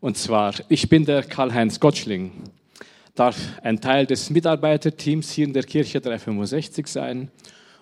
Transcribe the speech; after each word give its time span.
Und 0.00 0.16
zwar, 0.16 0.54
ich 0.70 0.88
bin 0.88 1.04
der 1.04 1.22
Karl-Heinz 1.22 1.78
Gottschling, 1.78 2.32
darf 3.14 3.36
ein 3.62 3.82
Teil 3.82 4.06
des 4.06 4.30
Mitarbeiterteams 4.30 5.30
hier 5.30 5.44
in 5.44 5.52
der 5.52 5.64
Kirche 5.64 6.00
365 6.00 6.86
sein 6.86 7.30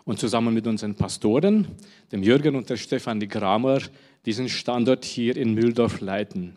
und 0.05 0.19
zusammen 0.19 0.53
mit 0.53 0.67
unseren 0.67 0.97
Pastoren, 0.97 1.69
dem 2.11 2.25
Jürgen 2.25 2.57
und 2.57 2.69
der 2.69 2.77
Stefanie 2.77 3.29
Kramer, 3.29 3.79
diesen 4.27 4.49
Standort 4.49 5.05
hier 5.05 5.37
in 5.37 5.55
Mühldorf 5.55 6.01
leiten. 6.01 6.55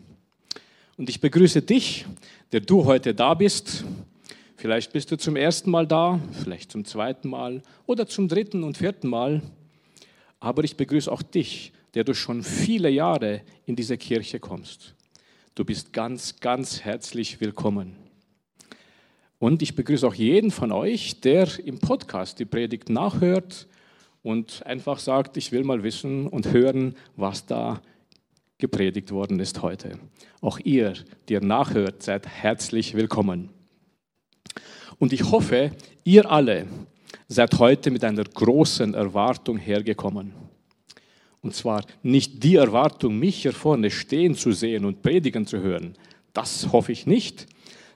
Und 0.96 1.08
ich 1.08 1.20
begrüße 1.20 1.62
dich, 1.62 2.06
der 2.50 2.60
du 2.60 2.84
heute 2.84 3.14
da 3.14 3.34
bist. 3.34 3.84
Vielleicht 4.56 4.92
bist 4.92 5.12
du 5.12 5.16
zum 5.16 5.36
ersten 5.36 5.70
Mal 5.70 5.86
da, 5.86 6.18
vielleicht 6.42 6.72
zum 6.72 6.84
zweiten 6.84 7.30
Mal 7.30 7.62
oder 7.86 8.08
zum 8.08 8.26
dritten 8.26 8.64
und 8.64 8.78
vierten 8.78 9.08
Mal. 9.08 9.42
Aber 10.40 10.64
ich 10.64 10.76
begrüße 10.76 11.10
auch 11.10 11.22
dich, 11.22 11.72
der 11.94 12.02
du 12.02 12.14
schon 12.14 12.42
viele 12.42 12.90
Jahre 12.90 13.42
in 13.64 13.76
diese 13.76 13.96
Kirche 13.96 14.40
kommst. 14.40 14.96
Du 15.54 15.66
bist 15.66 15.92
ganz, 15.92 16.40
ganz 16.40 16.80
herzlich 16.80 17.42
willkommen. 17.42 17.94
Und 19.38 19.60
ich 19.60 19.76
begrüße 19.76 20.06
auch 20.06 20.14
jeden 20.14 20.50
von 20.50 20.72
euch, 20.72 21.20
der 21.20 21.46
im 21.62 21.78
Podcast 21.78 22.38
die 22.38 22.46
Predigt 22.46 22.88
nachhört 22.88 23.68
und 24.22 24.64
einfach 24.64 24.98
sagt, 24.98 25.36
ich 25.36 25.52
will 25.52 25.62
mal 25.64 25.82
wissen 25.82 26.26
und 26.26 26.54
hören, 26.54 26.94
was 27.16 27.44
da 27.44 27.82
gepredigt 28.56 29.10
worden 29.10 29.40
ist 29.40 29.60
heute. 29.60 29.98
Auch 30.40 30.58
ihr, 30.58 30.94
die 31.28 31.38
nachhört, 31.38 32.02
seid 32.02 32.26
herzlich 32.26 32.94
willkommen. 32.94 33.50
Und 34.98 35.12
ich 35.12 35.30
hoffe, 35.30 35.72
ihr 36.02 36.30
alle 36.30 36.66
seid 37.28 37.58
heute 37.58 37.90
mit 37.90 38.04
einer 38.04 38.24
großen 38.24 38.94
Erwartung 38.94 39.58
hergekommen. 39.58 40.32
Und 41.42 41.54
zwar 41.56 41.84
nicht 42.02 42.42
die 42.42 42.54
Erwartung, 42.54 43.18
mich 43.18 43.42
hier 43.42 43.52
vorne 43.52 43.90
stehen 43.90 44.36
zu 44.36 44.52
sehen 44.52 44.84
und 44.84 45.02
predigen 45.02 45.44
zu 45.44 45.58
hören. 45.58 45.94
Das 46.32 46.72
hoffe 46.72 46.92
ich 46.92 47.04
nicht, 47.04 47.48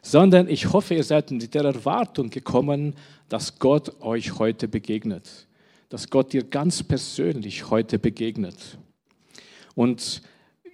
sondern 0.03 0.49
ich 0.49 0.73
hoffe, 0.73 0.95
ihr 0.95 1.05
seid 1.05 1.31
mit 1.31 1.55
der 1.55 1.65
Erwartung 1.65 2.29
gekommen, 2.29 2.95
dass 3.29 3.59
Gott 3.59 4.01
euch 4.03 4.39
heute 4.39 4.67
begegnet. 4.67 5.47
Dass 5.89 6.11
Gott 6.11 6.33
dir 6.33 6.43
ganz 6.43 6.83
persönlich 6.83 7.71
heute 7.71 8.01
begegnet. 8.01 8.79
Und 9.77 10.23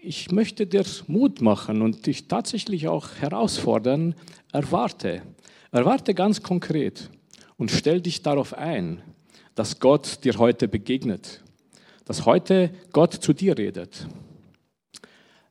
ich 0.00 0.30
möchte 0.30 0.66
dir 0.66 0.84
Mut 1.06 1.42
machen 1.42 1.82
und 1.82 2.06
dich 2.06 2.26
tatsächlich 2.26 2.88
auch 2.88 3.08
herausfordern, 3.20 4.14
erwarte. 4.50 5.22
Erwarte 5.70 6.14
ganz 6.14 6.42
konkret 6.42 7.10
und 7.58 7.70
stell 7.70 8.00
dich 8.00 8.22
darauf 8.22 8.54
ein, 8.54 9.02
dass 9.54 9.78
Gott 9.78 10.24
dir 10.24 10.38
heute 10.38 10.68
begegnet 10.68 11.42
dass 12.04 12.26
heute 12.26 12.70
Gott 12.92 13.14
zu 13.14 13.32
dir 13.32 13.56
redet. 13.56 14.06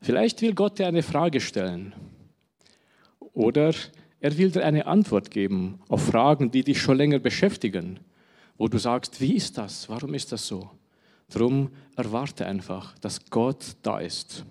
Vielleicht 0.01 0.41
will 0.41 0.53
Gott 0.53 0.79
dir 0.79 0.87
eine 0.87 1.03
Frage 1.03 1.39
stellen 1.39 1.93
oder 3.33 3.73
er 4.19 4.37
will 4.37 4.51
dir 4.51 4.65
eine 4.65 4.85
Antwort 4.87 5.31
geben 5.31 5.79
auf 5.87 6.05
Fragen, 6.05 6.51
die 6.51 6.63
dich 6.63 6.81
schon 6.81 6.97
länger 6.97 7.19
beschäftigen, 7.19 7.99
wo 8.57 8.67
du 8.67 8.77
sagst, 8.77 9.21
wie 9.21 9.35
ist 9.35 9.57
das? 9.57 9.89
Warum 9.89 10.13
ist 10.13 10.31
das 10.31 10.45
so? 10.47 10.69
Drum 11.29 11.69
erwarte 11.95 12.45
einfach, 12.45 12.97
dass 12.99 13.25
Gott 13.29 13.75
da 13.81 13.99
ist 13.99 14.45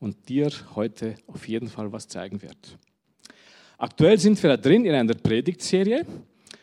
und 0.00 0.28
dir 0.28 0.50
heute 0.74 1.14
auf 1.26 1.46
jeden 1.48 1.68
Fall 1.68 1.92
was 1.92 2.08
zeigen 2.08 2.42
wird. 2.42 2.78
Aktuell 3.78 4.18
sind 4.18 4.42
wir 4.42 4.50
da 4.50 4.56
drin 4.56 4.84
in 4.84 4.94
einer 4.94 5.14
Predigtserie 5.14 6.04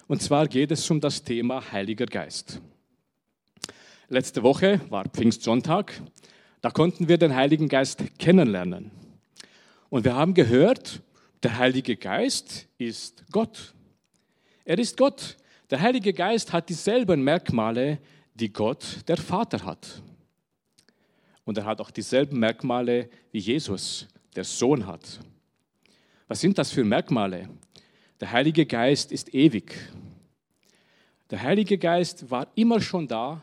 und 0.07 0.21
zwar 0.21 0.47
geht 0.47 0.71
es 0.71 0.89
um 0.91 0.99
das 0.99 1.23
Thema 1.23 1.71
Heiliger 1.71 2.05
Geist. 2.05 2.59
Letzte 4.07 4.43
Woche 4.43 4.81
war 4.89 5.09
Pfingstsonntag. 5.09 5.99
Da 6.61 6.69
konnten 6.69 7.07
wir 7.07 7.17
den 7.17 7.33
Heiligen 7.33 7.67
Geist 7.67 8.03
kennenlernen. 8.19 8.91
Und 9.89 10.05
wir 10.05 10.13
haben 10.13 10.35
gehört, 10.35 11.01
der 11.41 11.57
Heilige 11.57 11.95
Geist 11.95 12.67
ist 12.77 13.23
Gott. 13.31 13.73
Er 14.63 14.77
ist 14.77 14.95
Gott. 14.97 15.37
Der 15.71 15.81
Heilige 15.81 16.13
Geist 16.13 16.53
hat 16.53 16.69
dieselben 16.69 17.23
Merkmale, 17.23 17.97
die 18.35 18.53
Gott, 18.53 18.99
der 19.07 19.17
Vater, 19.17 19.65
hat. 19.65 20.03
Und 21.43 21.57
er 21.57 21.65
hat 21.65 21.81
auch 21.81 21.89
dieselben 21.89 22.37
Merkmale, 22.37 23.09
wie 23.31 23.39
Jesus, 23.39 24.07
der 24.35 24.43
Sohn, 24.43 24.85
hat. 24.85 25.19
Was 26.27 26.41
sind 26.41 26.59
das 26.59 26.71
für 26.71 26.83
Merkmale? 26.83 27.49
Der 28.19 28.31
Heilige 28.31 28.67
Geist 28.67 29.11
ist 29.11 29.33
ewig. 29.33 29.75
Der 31.31 31.41
Heilige 31.41 31.79
Geist 31.79 32.29
war 32.29 32.47
immer 32.53 32.79
schon 32.79 33.07
da 33.07 33.41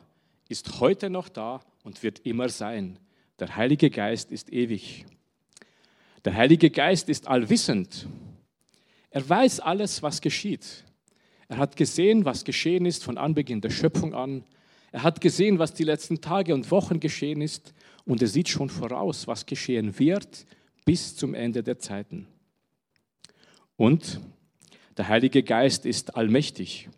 ist 0.53 0.81
heute 0.81 1.09
noch 1.09 1.31
da 1.31 1.63
und 1.83 2.03
wird 2.03 2.21
immer 2.21 2.51
sein. 2.51 2.99
Der 3.39 3.57
Heilige 3.57 3.89
Geist 3.89 4.31
ist 4.31 4.53
ewig. 4.53 5.07
Der 6.27 6.35
Heilige 6.35 6.71
Geist 6.71 7.09
ist 7.09 7.27
allwissend. 7.27 8.07
Er 9.09 9.27
weiß 9.27 9.61
alles, 9.61 10.03
was 10.03 10.21
geschieht. 10.21 10.85
Er 11.49 11.57
hat 11.57 11.75
gesehen, 11.77 12.27
was 12.27 12.45
geschehen 12.45 12.85
ist 12.85 13.03
von 13.03 13.17
Anbeginn 13.17 13.62
der 13.62 13.71
Schöpfung 13.71 14.12
an. 14.15 14.45
Er 14.93 15.03
hat 15.03 15.23
gesehen, 15.23 15.59
was 15.59 15.73
die 15.73 15.85
letzten 15.85 16.21
Tage 16.21 16.53
und 16.53 16.71
Wochen 16.71 17.01
geschehen 17.01 17.41
ist. 17.41 17.73
Und 18.05 18.21
er 18.21 18.29
sieht 18.29 18.51
schon 18.51 18.69
voraus, 18.69 19.27
was 19.27 19.47
geschehen 19.47 19.99
wird 19.99 20.45
bis 20.85 21.17
zum 21.17 21.33
Ende 21.33 21.62
der 21.62 21.79
Zeiten. 21.79 22.29
Und 23.77 24.21
der 24.99 25.09
Heilige 25.09 25.43
Geist 25.43 25.87
ist 25.87 26.15
allmächtig. 26.15 26.91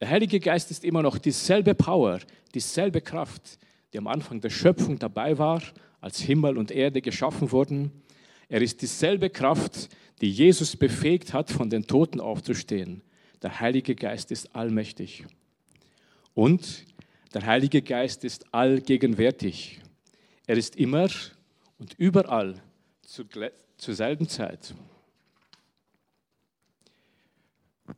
Der 0.00 0.10
Heilige 0.10 0.38
Geist 0.38 0.70
ist 0.70 0.84
immer 0.84 1.02
noch 1.02 1.18
dieselbe 1.18 1.74
Power, 1.74 2.20
dieselbe 2.54 3.00
Kraft, 3.00 3.58
die 3.92 3.98
am 3.98 4.06
Anfang 4.06 4.40
der 4.40 4.50
Schöpfung 4.50 4.98
dabei 4.98 5.38
war, 5.38 5.62
als 6.00 6.20
Himmel 6.20 6.56
und 6.56 6.70
Erde 6.70 7.02
geschaffen 7.02 7.50
wurden. 7.50 7.90
Er 8.48 8.62
ist 8.62 8.80
dieselbe 8.80 9.28
Kraft, 9.28 9.88
die 10.20 10.30
Jesus 10.30 10.76
befähigt 10.76 11.32
hat, 11.32 11.50
von 11.50 11.68
den 11.68 11.86
Toten 11.86 12.20
aufzustehen. 12.20 13.02
Der 13.42 13.60
Heilige 13.60 13.94
Geist 13.94 14.30
ist 14.30 14.54
allmächtig. 14.54 15.26
Und 16.34 16.84
der 17.34 17.44
Heilige 17.46 17.82
Geist 17.82 18.24
ist 18.24 18.54
allgegenwärtig. 18.54 19.80
Er 20.46 20.56
ist 20.56 20.76
immer 20.76 21.08
und 21.78 21.94
überall 21.98 22.62
zur, 23.02 23.94
selben 23.94 24.28
Zeit. 24.28 24.74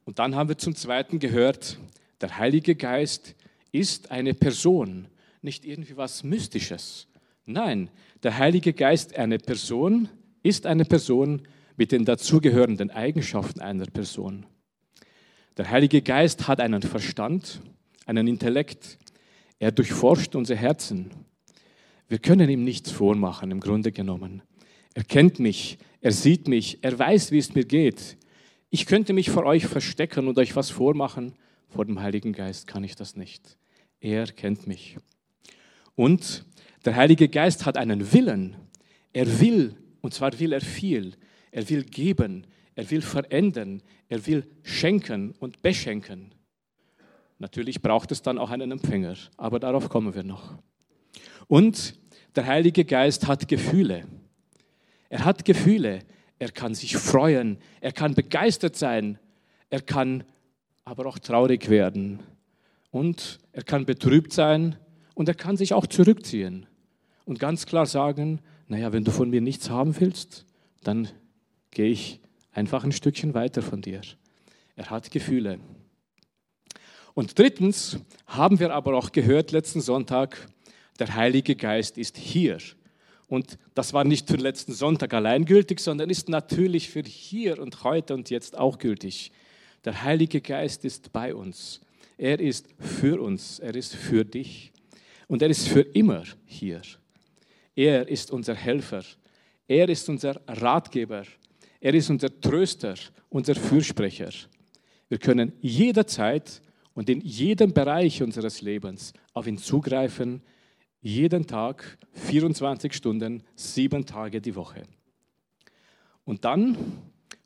Und 0.04 0.18
dann 0.18 0.34
haben 0.34 0.48
wir 0.48 0.58
zum 0.58 0.74
Zweiten 0.74 1.18
gehört, 1.18 1.78
der 2.20 2.36
Heilige 2.38 2.74
Geist 2.74 3.34
ist 3.72 4.10
eine 4.10 4.34
Person, 4.34 5.08
nicht 5.42 5.64
irgendwie 5.64 5.96
was 5.96 6.22
Mystisches. 6.22 7.08
Nein, 7.46 7.90
der 8.22 8.38
Heilige 8.38 8.72
Geist 8.72 9.16
eine 9.16 9.38
Person, 9.38 10.08
ist 10.42 10.66
eine 10.66 10.84
Person 10.84 11.42
mit 11.76 11.92
den 11.92 12.04
dazugehörenden 12.04 12.90
Eigenschaften 12.90 13.60
einer 13.60 13.86
Person. 13.86 14.46
Der 15.56 15.70
Heilige 15.70 16.02
Geist 16.02 16.48
hat 16.48 16.60
einen 16.60 16.82
Verstand, 16.82 17.60
einen 18.06 18.26
Intellekt. 18.26 18.98
Er 19.58 19.72
durchforscht 19.72 20.34
unsere 20.34 20.58
Herzen. 20.58 21.10
Wir 22.08 22.18
können 22.18 22.48
ihm 22.48 22.64
nichts 22.64 22.90
vormachen, 22.90 23.50
im 23.50 23.60
Grunde 23.60 23.92
genommen. 23.92 24.42
Er 24.94 25.04
kennt 25.04 25.38
mich, 25.38 25.78
er 26.00 26.12
sieht 26.12 26.48
mich, 26.48 26.78
er 26.82 26.98
weiß, 26.98 27.30
wie 27.30 27.38
es 27.38 27.54
mir 27.54 27.64
geht. 27.64 28.16
Ich 28.72 28.86
könnte 28.86 29.12
mich 29.12 29.30
vor 29.30 29.44
euch 29.46 29.66
verstecken 29.66 30.28
und 30.28 30.38
euch 30.38 30.54
was 30.54 30.70
vormachen. 30.70 31.34
Vor 31.68 31.84
dem 31.84 32.00
Heiligen 32.00 32.32
Geist 32.32 32.68
kann 32.68 32.84
ich 32.84 32.94
das 32.94 33.16
nicht. 33.16 33.58
Er 34.00 34.26
kennt 34.28 34.68
mich. 34.68 34.96
Und 35.96 36.46
der 36.84 36.94
Heilige 36.94 37.28
Geist 37.28 37.66
hat 37.66 37.76
einen 37.76 38.12
Willen. 38.12 38.54
Er 39.12 39.40
will, 39.40 39.74
und 40.00 40.14
zwar 40.14 40.38
will 40.38 40.52
er 40.52 40.60
viel. 40.60 41.16
Er 41.50 41.68
will 41.68 41.82
geben, 41.82 42.46
er 42.76 42.88
will 42.92 43.02
verändern, 43.02 43.82
er 44.08 44.24
will 44.28 44.48
schenken 44.62 45.32
und 45.40 45.62
beschenken. 45.62 46.32
Natürlich 47.40 47.82
braucht 47.82 48.12
es 48.12 48.22
dann 48.22 48.38
auch 48.38 48.50
einen 48.50 48.70
Empfänger, 48.70 49.16
aber 49.36 49.58
darauf 49.58 49.88
kommen 49.88 50.14
wir 50.14 50.22
noch. 50.22 50.56
Und 51.48 51.98
der 52.36 52.46
Heilige 52.46 52.84
Geist 52.84 53.26
hat 53.26 53.48
Gefühle. 53.48 54.06
Er 55.08 55.24
hat 55.24 55.44
Gefühle. 55.44 56.04
Er 56.40 56.50
kann 56.50 56.74
sich 56.74 56.96
freuen, 56.96 57.58
er 57.80 57.92
kann 57.92 58.14
begeistert 58.14 58.74
sein, 58.74 59.20
er 59.68 59.80
kann 59.82 60.24
aber 60.84 61.06
auch 61.06 61.20
traurig 61.20 61.68
werden. 61.68 62.18
Und 62.90 63.38
er 63.52 63.62
kann 63.62 63.86
betrübt 63.86 64.32
sein 64.32 64.74
und 65.14 65.28
er 65.28 65.34
kann 65.36 65.56
sich 65.56 65.72
auch 65.72 65.86
zurückziehen 65.86 66.66
und 67.30 67.38
ganz 67.38 67.64
klar 67.64 67.86
sagen, 67.86 68.40
naja, 68.66 68.92
wenn 68.92 69.04
du 69.04 69.12
von 69.12 69.30
mir 69.30 69.40
nichts 69.40 69.70
haben 69.70 70.00
willst, 70.00 70.46
dann 70.82 71.08
gehe 71.70 71.90
ich 71.90 72.18
einfach 72.50 72.82
ein 72.82 72.90
Stückchen 72.90 73.34
weiter 73.34 73.62
von 73.62 73.82
dir. 73.82 74.00
Er 74.74 74.90
hat 74.90 75.12
Gefühle. 75.12 75.60
Und 77.14 77.38
drittens 77.38 78.00
haben 78.26 78.58
wir 78.58 78.74
aber 78.74 78.96
auch 78.96 79.12
gehört 79.12 79.52
letzten 79.52 79.80
Sonntag, 79.80 80.48
der 80.98 81.14
Heilige 81.14 81.54
Geist 81.54 81.98
ist 81.98 82.16
hier. 82.16 82.58
Und 83.30 83.58
das 83.74 83.92
war 83.92 84.02
nicht 84.02 84.26
für 84.26 84.36
letzten 84.36 84.72
Sonntag 84.72 85.14
allein 85.14 85.44
gültig, 85.44 85.78
sondern 85.78 86.10
ist 86.10 86.28
natürlich 86.28 86.90
für 86.90 87.02
hier 87.02 87.60
und 87.60 87.84
heute 87.84 88.12
und 88.12 88.28
jetzt 88.28 88.58
auch 88.58 88.76
gültig. 88.78 89.30
Der 89.84 90.02
Heilige 90.02 90.40
Geist 90.40 90.84
ist 90.84 91.12
bei 91.12 91.32
uns. 91.32 91.80
Er 92.18 92.40
ist 92.40 92.66
für 92.80 93.22
uns. 93.22 93.60
Er 93.60 93.76
ist 93.76 93.94
für 93.94 94.24
dich. 94.24 94.72
Und 95.28 95.42
er 95.42 95.48
ist 95.48 95.68
für 95.68 95.82
immer 95.82 96.24
hier. 96.44 96.82
Er 97.76 98.08
ist 98.08 98.32
unser 98.32 98.56
Helfer. 98.56 99.04
Er 99.68 99.88
ist 99.88 100.08
unser 100.08 100.40
Ratgeber. 100.48 101.22
Er 101.78 101.94
ist 101.94 102.10
unser 102.10 102.40
Tröster, 102.40 102.96
unser 103.28 103.54
Fürsprecher. 103.54 104.30
Wir 105.08 105.18
können 105.18 105.52
jederzeit 105.60 106.60
und 106.94 107.08
in 107.08 107.20
jedem 107.20 107.72
Bereich 107.72 108.24
unseres 108.24 108.60
Lebens 108.60 109.12
auf 109.34 109.46
ihn 109.46 109.56
zugreifen, 109.56 110.42
jeden 111.02 111.46
Tag, 111.46 111.98
24 112.12 112.92
Stunden, 112.94 113.42
sieben 113.54 114.04
Tage 114.04 114.40
die 114.40 114.54
Woche. 114.54 114.82
Und 116.24 116.44
dann 116.44 116.76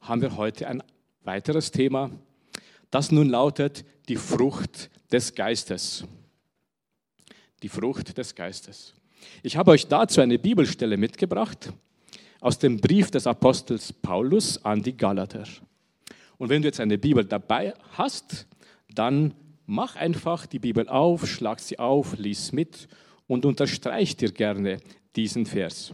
haben 0.01 0.21
wir 0.21 0.37
heute 0.37 0.69
ein 0.69 0.83
weiteres 1.23 1.71
Thema, 1.71 2.11
das 2.91 3.11
nun 3.11 3.29
lautet 3.29 3.85
die 4.09 4.17
Frucht 4.17 4.91
des 5.11 5.35
Geistes. 5.35 6.05
Die 7.63 7.69
Frucht 7.69 8.19
des 8.19 8.35
Geistes. 8.35 8.95
Ich 9.43 9.57
habe 9.57 9.71
euch 9.71 9.87
dazu 9.87 10.21
eine 10.21 10.39
Bibelstelle 10.39 10.97
mitgebracht 10.97 11.73
aus 12.41 12.59
dem 12.59 12.79
Brief 12.79 13.11
des 13.11 13.27
Apostels 13.27 13.93
Paulus 13.93 14.63
an 14.65 14.83
die 14.83 14.97
Galater. 14.97 15.45
Und 16.37 16.51
wenn 16.51 16.61
du 16.61 16.69
jetzt 16.69 16.81
eine 16.81 16.99
Bibel 16.99 17.25
dabei 17.25 17.73
hast, 17.93 18.47
dann 18.93 19.33
mach 19.67 19.97
einfach 19.97 20.45
die 20.47 20.59
Bibel 20.59 20.89
auf, 20.89 21.27
schlag 21.27 21.61
sie 21.61 21.79
auf, 21.79 22.19
lies 22.19 22.53
mit 22.53 22.87
und 23.27 23.45
unterstreich 23.45 24.17
dir 24.17 24.33
gerne 24.33 24.79
diesen 25.17 25.47
Vers. 25.47 25.93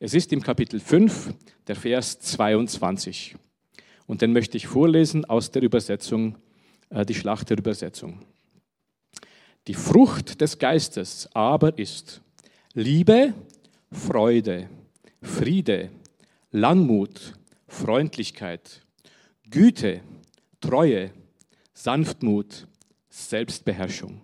Es 0.00 0.14
ist 0.14 0.32
im 0.32 0.42
Kapitel 0.42 0.80
5, 0.80 1.32
der 1.66 1.76
Vers 1.76 2.18
22. 2.20 3.36
Und 4.06 4.22
den 4.22 4.32
möchte 4.32 4.56
ich 4.56 4.66
vorlesen 4.66 5.24
aus 5.24 5.50
der 5.50 5.62
Übersetzung, 5.62 6.36
äh, 6.90 7.06
die 7.06 7.14
Schlachterübersetzung. 7.14 8.20
Die 9.66 9.74
Frucht 9.74 10.40
des 10.40 10.58
Geistes 10.58 11.28
aber 11.32 11.78
ist 11.78 12.20
Liebe, 12.74 13.32
Freude, 13.90 14.68
Friede, 15.22 15.90
Langmut, 16.50 17.32
Freundlichkeit, 17.66 18.82
Güte, 19.48 20.02
Treue, 20.60 21.12
Sanftmut, 21.72 22.66
Selbstbeherrschung. 23.08 24.20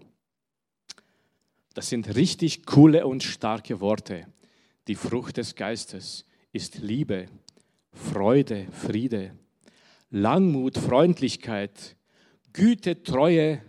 Das 1.74 1.88
sind 1.88 2.14
richtig 2.16 2.66
coole 2.66 3.06
und 3.06 3.22
starke 3.22 3.80
Worte. 3.80 4.26
Die 4.88 4.94
Frucht 4.94 5.36
des 5.36 5.54
Geistes 5.54 6.24
ist 6.52 6.78
Liebe, 6.78 7.26
Freude, 7.92 8.66
Friede, 8.72 9.32
Langmut, 10.10 10.78
Freundlichkeit, 10.78 11.96
Güte, 12.52 13.02
Treue, 13.02 13.62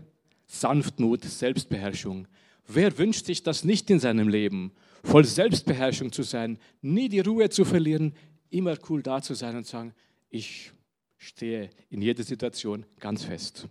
Sanftmut, 0.48 1.24
Selbstbeherrschung. 1.24 2.28
Wer 2.68 2.98
wünscht 2.98 3.26
sich 3.26 3.44
das 3.44 3.64
nicht 3.64 3.90
in 3.90 4.00
seinem 4.00 4.28
Leben? 4.28 4.72
voll 5.04 5.26
Selbstbeherrschung 5.26 6.12
zu 6.12 6.24
sein, 6.24 6.58
nie 6.82 7.10
die 7.10 7.20
Ruhe 7.20 7.50
zu 7.50 7.66
verlieren, 7.66 8.14
immer 8.50 8.78
cool 8.90 9.02
da 9.02 9.22
zu 9.22 9.34
sein 9.34 9.56
und 9.56 9.66
zu 9.66 9.72
sagen, 9.72 9.94
ich 10.30 10.72
stehe 11.18 11.70
in 11.90 12.02
jeder 12.02 12.24
Situation 12.24 12.86
ganz 13.00 13.24
fest. 13.24 13.68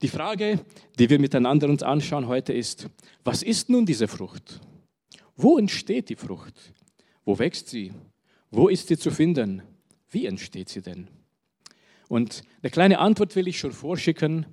Die 0.00 0.08
Frage, 0.08 0.60
die 0.98 1.10
wir 1.10 1.18
miteinander 1.18 1.68
uns 1.68 1.82
anschauen 1.82 2.28
heute 2.28 2.52
ist, 2.52 2.88
was 3.24 3.42
ist 3.42 3.68
nun 3.68 3.84
diese 3.84 4.06
Frucht? 4.06 4.60
Wo 5.34 5.58
entsteht 5.58 6.08
die 6.08 6.14
Frucht? 6.14 6.54
Wo 7.24 7.38
wächst 7.38 7.68
sie? 7.68 7.92
Wo 8.50 8.68
ist 8.68 8.86
sie 8.86 8.96
zu 8.96 9.10
finden? 9.10 9.62
Wie 10.08 10.26
entsteht 10.26 10.68
sie 10.68 10.82
denn? 10.82 11.08
Und 12.08 12.42
eine 12.62 12.70
kleine 12.70 13.00
Antwort 13.00 13.34
will 13.34 13.48
ich 13.48 13.58
schon 13.58 13.72
vorschicken. 13.72 14.46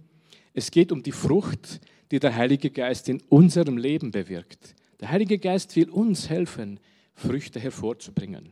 Es 0.53 0.71
geht 0.71 0.91
um 0.91 1.03
die 1.03 1.11
Frucht, 1.11 1.79
die 2.09 2.19
der 2.19 2.35
Heilige 2.35 2.71
Geist 2.71 3.07
in 3.07 3.21
unserem 3.29 3.77
Leben 3.77 4.09
bewirkt. 4.09 4.73
Der 4.99 5.11
Heilige 5.11 5.37
Geist 5.37 5.75
will 5.75 5.91
uns 5.91 6.27
helfen, 6.27 6.79
Früchte 7.13 7.59
hervorzubringen. 7.59 8.51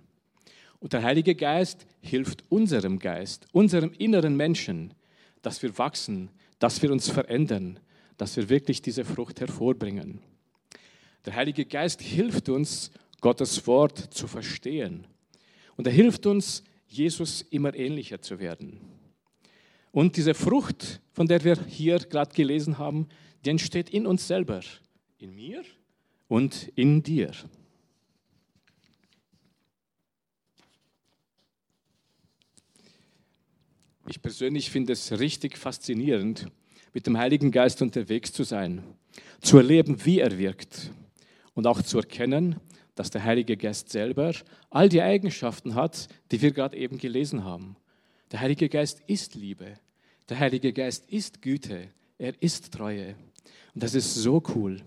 Und 0.80 0.94
der 0.94 1.01
Heilige 1.01 1.34
Geist 1.34 1.88
hilft 2.01 2.44
unserem 2.50 3.00
Geist, 3.00 3.48
unserem 3.51 3.92
inneren 3.98 4.38
Menschen, 4.38 4.94
dass 5.42 5.62
wir 5.63 5.78
wachsen, 5.78 6.30
dass 6.63 6.81
wir 6.81 6.94
uns 6.94 7.10
verändern, 7.10 7.77
dass 8.15 8.38
wir 8.38 8.48
wirklich 8.48 8.81
diese 8.81 9.04
Frucht 9.04 9.42
hervorbringen. 9.42 10.21
Der 11.25 11.36
Heilige 11.36 11.65
Geist 11.65 12.01
hilft 12.01 12.48
uns, 12.48 12.89
Gottes 13.19 13.68
Wort 13.68 13.98
zu 13.98 14.27
verstehen. 14.27 15.06
Und 15.75 15.88
er 15.88 15.92
hilft 15.92 16.25
uns, 16.25 16.63
Jesus 16.88 17.42
immer 17.42 17.75
ähnlicher 17.75 18.21
zu 18.21 18.39
werden. 18.39 18.80
Und 19.92 20.15
diese 20.15 20.33
Frucht, 20.33 21.01
von 21.12 21.27
der 21.27 21.44
wir 21.44 21.57
hier 21.68 22.00
gerade 22.00 22.33
gelesen 22.33 22.77
haben, 22.77 23.09
die 23.44 23.50
entsteht 23.50 23.89
in 23.89 24.07
uns 24.07 24.25
selber, 24.25 24.62
in 25.18 25.36
mir 25.36 25.63
und 26.30 26.71
in 26.75 27.04
dir. 27.04 27.31
Ich 34.05 34.21
persönlich 34.21 34.69
finde 34.69 34.91
es 34.91 35.17
richtig 35.17 35.57
faszinierend, 35.57 36.47
mit 36.94 37.07
dem 37.07 37.17
Heiligen 37.17 37.51
Geist 37.51 37.81
unterwegs 37.81 38.33
zu 38.33 38.44
sein, 38.44 38.83
zu 39.39 39.57
erleben, 39.57 40.03
wie 40.03 40.19
er 40.19 40.38
wirkt 40.38 40.91
und 41.53 41.67
auch 41.67 41.81
zu 41.81 42.00
erkennen, 42.00 42.57
dass 42.95 43.11
der 43.11 43.23
Heilige 43.23 43.55
Geist 43.55 43.89
selber 43.89 44.33
all 44.69 44.89
die 44.89 45.01
Eigenschaften 45.01 45.73
hat, 45.75 46.09
die 46.31 46.41
wir 46.41 46.51
gerade 46.51 46.75
eben 46.75 46.97
gelesen 46.97 47.45
haben. 47.45 47.77
Der 48.31 48.41
Heilige 48.41 48.67
Geist 48.67 49.01
ist 49.07 49.35
Liebe, 49.35 49.75
der 50.27 50.38
Heilige 50.38 50.73
Geist 50.73 51.09
ist 51.09 51.41
Güte, 51.41 51.88
er 52.17 52.33
ist 52.41 52.73
Treue. 52.73 53.15
Und 53.73 53.83
das 53.83 53.95
ist 53.95 54.15
so 54.15 54.44
cool. 54.53 54.81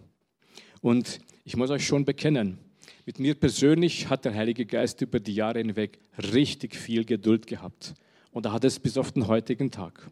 Und 0.82 1.20
ich 1.44 1.56
muss 1.56 1.70
euch 1.70 1.86
schon 1.86 2.04
bekennen, 2.04 2.58
mit 3.06 3.18
mir 3.18 3.34
persönlich 3.34 4.10
hat 4.10 4.26
der 4.26 4.34
Heilige 4.34 4.66
Geist 4.66 5.00
über 5.00 5.20
die 5.20 5.34
Jahre 5.34 5.60
hinweg 5.60 6.00
richtig 6.18 6.76
viel 6.76 7.04
Geduld 7.04 7.46
gehabt. 7.46 7.94
Und 8.36 8.44
er 8.44 8.52
hat 8.52 8.64
es 8.64 8.78
bis 8.78 8.98
auf 8.98 9.12
den 9.12 9.28
heutigen 9.28 9.70
Tag. 9.70 10.10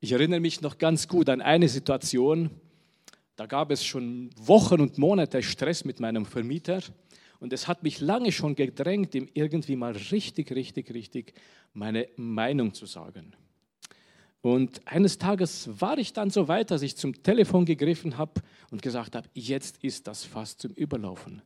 Ich 0.00 0.12
erinnere 0.12 0.40
mich 0.40 0.62
noch 0.62 0.78
ganz 0.78 1.06
gut 1.06 1.28
an 1.28 1.42
eine 1.42 1.68
Situation, 1.68 2.48
da 3.36 3.44
gab 3.44 3.70
es 3.70 3.84
schon 3.84 4.30
Wochen 4.38 4.80
und 4.80 4.96
Monate 4.96 5.42
Stress 5.42 5.84
mit 5.84 6.00
meinem 6.00 6.24
Vermieter. 6.24 6.80
Und 7.38 7.52
es 7.52 7.68
hat 7.68 7.82
mich 7.82 8.00
lange 8.00 8.32
schon 8.32 8.54
gedrängt, 8.54 9.14
ihm 9.14 9.28
irgendwie 9.34 9.76
mal 9.76 9.92
richtig, 9.92 10.52
richtig, 10.52 10.94
richtig 10.94 11.34
meine 11.74 12.08
Meinung 12.16 12.72
zu 12.72 12.86
sagen. 12.86 13.34
Und 14.40 14.80
eines 14.86 15.18
Tages 15.18 15.68
war 15.78 15.98
ich 15.98 16.14
dann 16.14 16.30
so 16.30 16.48
weit, 16.48 16.70
dass 16.70 16.80
ich 16.80 16.96
zum 16.96 17.22
Telefon 17.22 17.66
gegriffen 17.66 18.16
habe 18.16 18.40
und 18.70 18.80
gesagt 18.80 19.16
habe, 19.16 19.28
jetzt 19.34 19.84
ist 19.84 20.06
das 20.06 20.24
Fass 20.24 20.56
zum 20.56 20.72
Überlaufen. 20.72 21.42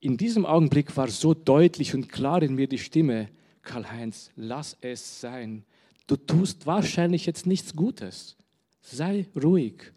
In 0.00 0.16
diesem 0.16 0.46
Augenblick 0.46 0.96
war 0.96 1.08
so 1.08 1.34
deutlich 1.34 1.94
und 1.94 2.08
klar 2.08 2.42
in 2.42 2.54
mir 2.54 2.68
die 2.68 2.78
Stimme, 2.78 3.28
Karl-Heinz, 3.66 4.30
lass 4.36 4.78
es 4.80 5.20
sein. 5.20 5.64
Du 6.06 6.16
tust 6.16 6.66
wahrscheinlich 6.66 7.26
jetzt 7.26 7.46
nichts 7.46 7.76
Gutes. 7.76 8.36
Sei 8.80 9.26
ruhig. 9.36 9.92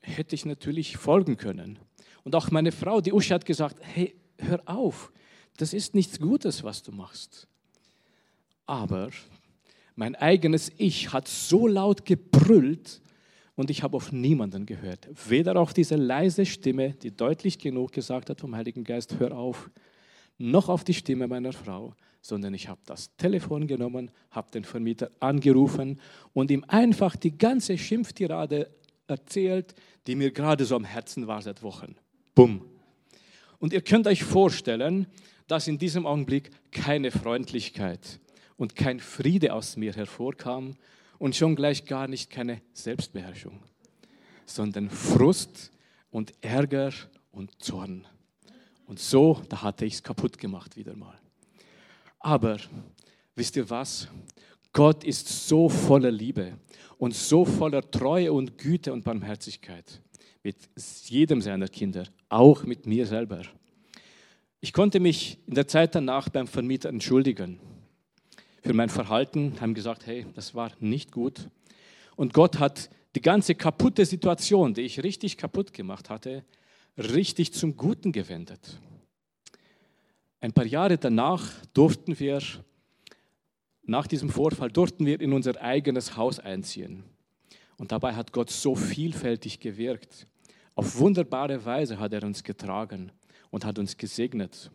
Hätte 0.00 0.34
ich 0.34 0.44
natürlich 0.44 0.96
folgen 0.96 1.36
können. 1.36 1.78
Und 2.22 2.36
auch 2.36 2.50
meine 2.50 2.70
Frau, 2.70 3.00
die 3.00 3.12
Uschi, 3.12 3.30
hat 3.30 3.46
gesagt, 3.46 3.78
hey, 3.80 4.14
hör 4.38 4.62
auf, 4.66 5.10
das 5.56 5.72
ist 5.72 5.94
nichts 5.94 6.20
Gutes, 6.20 6.62
was 6.62 6.82
du 6.82 6.92
machst. 6.92 7.48
Aber 8.66 9.10
mein 9.96 10.14
eigenes 10.14 10.70
Ich 10.76 11.12
hat 11.12 11.28
so 11.28 11.66
laut 11.66 12.04
gebrüllt 12.04 13.00
und 13.54 13.70
ich 13.70 13.82
habe 13.82 13.96
auf 13.96 14.12
niemanden 14.12 14.66
gehört. 14.66 15.08
Weder 15.28 15.56
auf 15.56 15.74
diese 15.74 15.96
leise 15.96 16.46
Stimme, 16.46 16.94
die 16.94 17.14
deutlich 17.14 17.58
genug 17.58 17.92
gesagt 17.92 18.30
hat 18.30 18.40
vom 18.40 18.54
Heiligen 18.54 18.84
Geist, 18.84 19.18
hör 19.18 19.36
auf, 19.36 19.70
noch 20.38 20.68
auf 20.68 20.84
die 20.84 20.94
Stimme 20.94 21.26
meiner 21.26 21.52
Frau, 21.52 21.94
sondern 22.20 22.54
ich 22.54 22.68
habe 22.68 22.80
das 22.86 23.14
Telefon 23.16 23.66
genommen, 23.66 24.10
habe 24.30 24.50
den 24.50 24.64
Vermieter 24.64 25.10
angerufen 25.20 26.00
und 26.32 26.50
ihm 26.50 26.64
einfach 26.68 27.16
die 27.16 27.36
ganze 27.36 27.76
Schimpftirade 27.78 28.70
erzählt, 29.06 29.74
die 30.06 30.14
mir 30.14 30.30
gerade 30.30 30.64
so 30.64 30.76
am 30.76 30.84
Herzen 30.84 31.26
war 31.26 31.42
seit 31.42 31.62
Wochen. 31.62 31.96
Bumm. 32.34 32.64
Und 33.58 33.72
ihr 33.72 33.82
könnt 33.82 34.06
euch 34.06 34.24
vorstellen, 34.24 35.06
dass 35.46 35.68
in 35.68 35.78
diesem 35.78 36.06
Augenblick 36.06 36.50
keine 36.70 37.10
Freundlichkeit, 37.10 38.20
und 38.62 38.76
kein 38.76 39.00
Friede 39.00 39.54
aus 39.54 39.76
mir 39.76 39.92
hervorkam 39.92 40.76
und 41.18 41.34
schon 41.34 41.56
gleich 41.56 41.84
gar 41.84 42.06
nicht 42.06 42.30
keine 42.30 42.62
Selbstbeherrschung, 42.72 43.60
sondern 44.46 44.88
Frust 44.88 45.72
und 46.12 46.32
Ärger 46.42 46.92
und 47.32 47.60
Zorn. 47.60 48.06
Und 48.92 48.98
so, 48.98 49.40
da 49.48 49.62
hatte 49.62 49.86
ich 49.86 49.94
es 49.94 50.02
kaputt 50.02 50.36
gemacht 50.36 50.76
wieder 50.76 50.94
mal. 50.94 51.18
Aber 52.20 52.58
wisst 53.34 53.56
ihr 53.56 53.70
was? 53.70 54.06
Gott 54.74 55.02
ist 55.02 55.48
so 55.48 55.70
voller 55.70 56.10
Liebe 56.10 56.58
und 56.98 57.14
so 57.14 57.46
voller 57.46 57.90
Treue 57.90 58.34
und 58.34 58.58
Güte 58.58 58.92
und 58.92 59.02
Barmherzigkeit 59.02 60.02
mit 60.42 60.56
jedem 61.06 61.40
seiner 61.40 61.68
Kinder, 61.68 62.04
auch 62.28 62.64
mit 62.64 62.84
mir 62.84 63.06
selber. 63.06 63.40
Ich 64.60 64.74
konnte 64.74 65.00
mich 65.00 65.38
in 65.46 65.54
der 65.54 65.68
Zeit 65.68 65.94
danach 65.94 66.28
beim 66.28 66.46
Vermieter 66.46 66.90
entschuldigen 66.90 67.60
für 68.62 68.74
mein 68.74 68.90
Verhalten, 68.90 69.54
haben 69.58 69.72
gesagt, 69.72 70.04
hey, 70.04 70.26
das 70.34 70.54
war 70.54 70.70
nicht 70.80 71.12
gut. 71.12 71.48
Und 72.14 72.34
Gott 72.34 72.58
hat 72.58 72.90
die 73.14 73.22
ganze 73.22 73.54
kaputte 73.54 74.04
Situation, 74.04 74.74
die 74.74 74.82
ich 74.82 75.02
richtig 75.02 75.38
kaputt 75.38 75.72
gemacht 75.72 76.10
hatte, 76.10 76.44
richtig 76.96 77.52
zum 77.52 77.76
Guten 77.76 78.12
gewendet. 78.12 78.78
Ein 80.40 80.52
paar 80.52 80.66
Jahre 80.66 80.98
danach 80.98 81.50
durften 81.72 82.18
wir, 82.18 82.42
nach 83.84 84.06
diesem 84.06 84.30
Vorfall, 84.30 84.70
durften 84.70 85.06
wir 85.06 85.20
in 85.20 85.32
unser 85.32 85.60
eigenes 85.60 86.16
Haus 86.16 86.38
einziehen. 86.38 87.04
Und 87.76 87.92
dabei 87.92 88.14
hat 88.14 88.32
Gott 88.32 88.50
so 88.50 88.74
vielfältig 88.74 89.60
gewirkt. 89.60 90.26
Auf 90.74 90.98
wunderbare 90.98 91.64
Weise 91.64 91.98
hat 91.98 92.12
er 92.12 92.22
uns 92.22 92.42
getragen 92.42 93.12
und 93.50 93.64
hat 93.64 93.78
uns 93.78 93.96
gesegnet. 93.96 94.70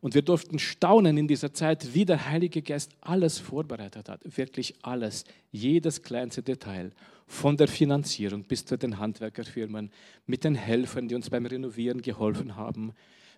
Und 0.00 0.14
wir 0.14 0.22
durften 0.22 0.58
staunen 0.58 1.16
in 1.16 1.28
dieser 1.28 1.52
Zeit, 1.52 1.94
wie 1.94 2.04
der 2.04 2.28
Heilige 2.28 2.62
Geist 2.62 2.92
alles 3.00 3.38
vorbereitet 3.38 4.08
hat. 4.08 4.20
Wirklich 4.36 4.74
alles, 4.82 5.24
jedes 5.52 6.02
kleinste 6.02 6.42
Detail. 6.42 6.92
Von 7.26 7.56
der 7.56 7.68
Finanzierung 7.68 8.44
bis 8.44 8.64
zu 8.64 8.76
den 8.76 8.98
Handwerkerfirmen, 8.98 9.90
mit 10.26 10.44
den 10.44 10.54
Helfern, 10.54 11.08
die 11.08 11.14
uns 11.14 11.30
beim 11.30 11.46
Renovieren 11.46 12.02
geholfen 12.02 12.56
haben, 12.56 12.92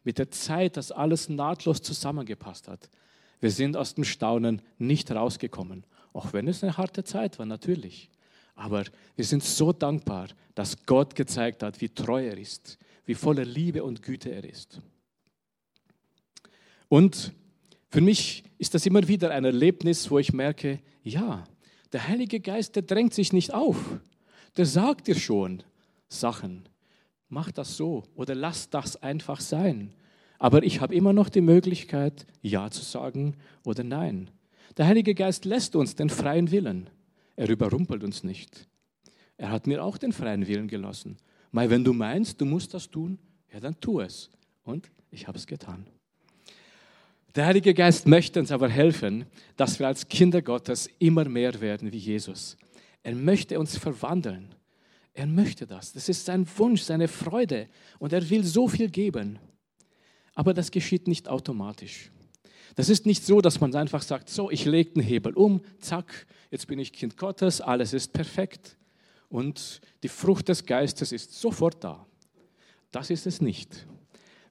mit 0.05 0.19
der 0.19 0.31
Zeit, 0.31 0.77
dass 0.77 0.93
alles 0.93 1.29
nahtlos 1.29 1.83
zusammengepasst 1.83 2.69
hat. 2.69 2.91
Wir 3.41 3.51
sind 3.51 3.77
aus 3.77 3.95
dem 3.95 4.05
Staunen 4.05 4.63
nicht 4.79 5.11
rausgekommen, 5.11 5.85
auch 6.13 6.33
wenn 6.33 6.49
es 6.49 6.63
eine 6.63 6.77
harte 6.77 7.05
Zeit 7.05 7.39
war, 7.39 7.47
natürlich. 7.47 8.11
Aber 8.55 8.85
wir 9.15 9.25
sind 9.25 9.45
so 9.45 9.73
dankbar, 9.73 10.29
dass 10.55 10.85
Gott 10.85 11.15
gezeigt 11.15 11.63
hat, 11.63 11.81
wie 11.81 11.89
treu 11.89 12.27
er 12.27 12.37
ist, 12.37 12.79
wie 13.07 13.15
voller 13.15 13.45
Liebe 13.45 13.85
und 13.85 14.03
Güte 14.03 14.31
er 14.31 14.45
ist. 14.45 14.81
Und 16.89 17.33
für 17.91 18.01
mich 18.01 18.45
ist 18.59 18.75
das 18.75 18.87
immer 18.87 19.07
wieder 19.09 19.31
ein 19.31 19.45
Erlebnis, 19.45 20.11
wo 20.11 20.19
ich 20.19 20.33
merke, 20.33 20.81
ja, 21.03 21.45
der 21.93 22.09
Heilige 22.09 22.41
Geist, 22.41 22.77
der 22.77 22.83
drängt 22.83 23.15
sich 23.15 23.33
nicht 23.33 23.55
auf. 23.55 23.79
Der 24.57 24.67
sagt 24.67 25.07
dir 25.07 25.15
schon 25.15 25.63
Sachen. 26.09 26.69
Mach 27.29 27.53
das 27.53 27.77
so 27.77 28.05
oder 28.15 28.35
lass 28.35 28.71
das 28.71 29.03
einfach 29.03 29.41
sein. 29.41 29.95
Aber 30.39 30.63
ich 30.63 30.81
habe 30.81 30.95
immer 30.95 31.13
noch 31.13 31.29
die 31.29 31.41
Möglichkeit, 31.41 32.27
Ja 32.43 32.71
zu 32.71 32.83
sagen 32.83 33.37
oder 33.65 33.85
Nein. 33.85 34.31
Der 34.77 34.87
Heilige 34.87 35.15
Geist 35.15 35.45
lässt 35.45 35.77
uns 35.77 35.95
den 35.95 36.11
freien 36.11 36.51
Willen. 36.51 36.89
Er 37.37 37.49
überrumpelt 37.49 38.05
uns 38.05 38.23
nicht. 38.23 38.69
Er 39.37 39.51
hat 39.51 39.67
mir 39.67 39.83
auch 39.83 39.99
den 39.99 40.13
freien 40.13 40.47
Willen 40.47 40.69
gelassen. 40.69 41.17
Mal, 41.51 41.71
wenn 41.71 41.85
du 41.85 41.93
meinst, 41.93 42.41
du 42.41 42.45
musst 42.45 42.75
das 42.75 42.91
tun, 42.91 43.19
ja, 43.53 43.61
dann 43.61 43.81
tu 43.81 44.01
es. 44.01 44.31
Und 44.65 44.91
ich 45.11 45.27
habe 45.27 45.39
es 45.39 45.47
getan. 45.47 45.87
Der 47.35 47.47
Heilige 47.47 47.75
Geist 47.75 48.07
möchte 48.07 48.41
uns 48.41 48.51
aber 48.51 48.69
helfen, 48.69 49.27
dass 49.57 49.79
wir 49.79 49.87
als 49.87 50.09
Kinder 50.09 50.43
Gottes 50.43 50.89
immer 50.99 51.25
mehr 51.27 51.61
werden 51.61 51.93
wie 51.93 51.99
Jesus. 51.99 52.57
Er 53.03 53.15
möchte 53.15 53.59
uns 53.59 53.77
verwandeln. 53.77 54.55
Er 55.13 55.27
möchte 55.27 55.67
das. 55.67 55.93
Das 55.93 56.09
ist 56.09 56.25
sein 56.25 56.47
Wunsch, 56.57 56.83
seine 56.83 57.09
Freude. 57.09 57.69
Und 57.99 58.13
er 58.13 58.29
will 58.31 58.45
so 58.45 58.69
viel 58.69 58.89
geben. 58.89 59.39
Aber 60.35 60.55
das 60.55 60.71
geschieht 60.71 61.09
nicht 61.09 61.29
automatisch. 61.29 62.11
Das 62.77 62.89
ist 62.89 63.07
nicht 63.07 63.25
so, 63.25 63.41
dass 63.41 63.61
man 63.61 63.75
einfach 63.75 64.03
sagt, 64.03 64.31
so, 64.31 64.51
ich 64.51 64.65
lege 64.65 64.93
den 64.93 65.03
Hebel 65.03 65.35
um, 65.35 65.61
zack, 65.81 66.27
jetzt 66.51 66.69
bin 66.69 66.79
ich 66.79 66.93
Kind 66.93 67.17
Gottes, 67.17 67.61
alles 67.61 67.93
ist 67.93 68.13
perfekt. 68.13 68.77
Und 69.29 69.81
die 70.03 70.09
Frucht 70.09 70.49
des 70.49 70.65
Geistes 70.65 71.11
ist 71.11 71.33
sofort 71.35 71.83
da. 71.83 72.07
Das 72.93 73.11
ist 73.11 73.27
es 73.27 73.41
nicht. 73.41 73.87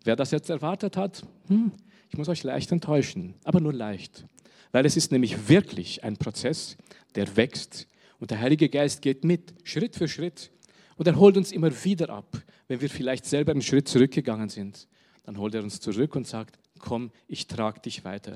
Wer 0.04 0.16
das 0.16 0.32
jetzt 0.32 0.50
erwartet 0.50 0.98
hat, 0.98 1.24
hm, 1.48 1.72
ich 2.10 2.18
muss 2.18 2.30
euch 2.30 2.44
leicht 2.44 2.72
enttäuschen, 2.72 3.36
aber 3.44 3.60
nur 3.60 3.74
leicht. 3.74 4.26
Weil 4.72 4.86
es 4.86 4.98
ist 4.98 5.12
nämlich 5.12 5.50
wirklich 5.50 6.04
ein 6.04 6.18
Prozess, 6.18 6.78
der 7.16 7.36
wächst 7.36 7.88
und 8.20 8.32
der 8.32 8.40
Heilige 8.40 8.70
Geist 8.70 9.02
geht 9.02 9.24
mit, 9.24 9.54
Schritt 9.64 9.96
für 9.96 10.08
Schritt. 10.08 10.52
Und 10.96 11.08
er 11.08 11.16
holt 11.18 11.38
uns 11.38 11.52
immer 11.52 11.72
wieder 11.84 12.10
ab, 12.10 12.42
wenn 12.68 12.82
wir 12.82 12.90
vielleicht 12.90 13.26
selber 13.26 13.52
einen 13.52 13.62
Schritt 13.62 13.88
zurückgegangen 13.88 14.50
sind. 14.50 14.88
Dann 15.24 15.38
holt 15.38 15.54
er 15.56 15.64
uns 15.64 15.80
zurück 15.80 16.16
und 16.16 16.26
sagt, 16.26 16.58
komm, 16.80 17.12
ich 17.28 17.48
trage 17.48 17.82
dich 17.82 18.04
weiter. 18.04 18.36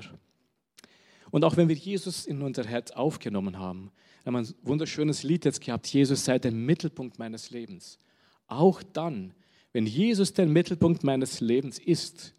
Und 1.30 1.44
auch 1.44 1.56
wenn 1.56 1.68
wir 1.68 1.76
Jesus 1.76 2.26
in 2.26 2.42
unser 2.42 2.64
Herz 2.64 2.90
aufgenommen 2.90 3.58
haben, 3.58 3.90
haben 4.24 4.34
wir 4.34 4.40
ein 4.40 4.54
wunderschönes 4.62 5.22
Lied 5.22 5.44
jetzt 5.44 5.60
gehabt, 5.60 5.86
Jesus 5.88 6.24
sei 6.24 6.38
der 6.38 6.52
Mittelpunkt 6.52 7.18
meines 7.18 7.50
Lebens. 7.50 7.98
Auch 8.46 8.82
dann, 8.82 9.34
wenn 9.72 9.86
Jesus 9.86 10.34
der 10.34 10.46
Mittelpunkt 10.46 11.02
meines 11.02 11.40
Lebens 11.40 11.78
ist, 11.78 12.34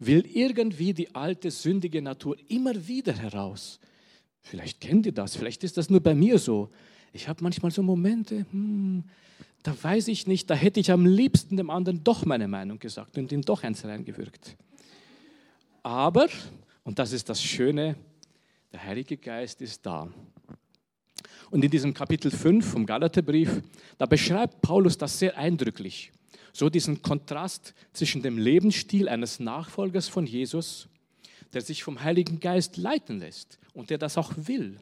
will 0.00 0.26
irgendwie 0.26 0.94
die 0.94 1.14
alte 1.14 1.50
sündige 1.50 2.02
Natur 2.02 2.36
immer 2.48 2.88
wieder 2.88 3.12
heraus. 3.12 3.78
Vielleicht 4.40 4.80
kennt 4.80 5.06
ihr 5.06 5.12
das, 5.12 5.36
vielleicht 5.36 5.62
ist 5.62 5.76
das 5.76 5.90
nur 5.90 6.00
bei 6.00 6.14
mir 6.14 6.38
so. 6.38 6.70
Ich 7.12 7.28
habe 7.28 7.42
manchmal 7.42 7.70
so 7.70 7.82
Momente, 7.82 8.46
hm, 8.50 9.04
da 9.62 9.76
weiß 9.80 10.08
ich 10.08 10.26
nicht, 10.26 10.48
da 10.48 10.54
hätte 10.54 10.80
ich 10.80 10.90
am 10.90 11.04
liebsten 11.04 11.56
dem 11.58 11.68
anderen 11.68 12.02
doch 12.02 12.24
meine 12.24 12.48
Meinung 12.48 12.78
gesagt 12.78 13.18
und 13.18 13.30
ihm 13.30 13.42
doch 13.42 13.62
eins 13.62 13.84
reingewirkt. 13.84 14.56
Aber, 15.82 16.28
und 16.82 16.98
das 16.98 17.12
ist 17.12 17.28
das 17.28 17.42
Schöne, 17.42 17.96
der 18.72 18.82
Heilige 18.82 19.18
Geist 19.18 19.60
ist 19.60 19.84
da. 19.84 20.08
Und 21.50 21.62
in 21.62 21.70
diesem 21.70 21.92
Kapitel 21.92 22.30
5 22.30 22.64
vom 22.64 22.86
Galaterbrief, 22.86 23.60
da 23.98 24.06
beschreibt 24.06 24.62
Paulus 24.62 24.96
das 24.96 25.18
sehr 25.18 25.36
eindrücklich 25.36 26.10
so 26.52 26.68
diesen 26.68 27.02
Kontrast 27.02 27.74
zwischen 27.92 28.22
dem 28.22 28.38
Lebensstil 28.38 29.08
eines 29.08 29.40
Nachfolgers 29.40 30.08
von 30.08 30.26
Jesus, 30.26 30.88
der 31.52 31.60
sich 31.60 31.82
vom 31.82 32.02
Heiligen 32.02 32.40
Geist 32.40 32.76
leiten 32.76 33.18
lässt 33.18 33.58
und 33.72 33.90
der 33.90 33.98
das 33.98 34.18
auch 34.18 34.32
will. 34.36 34.78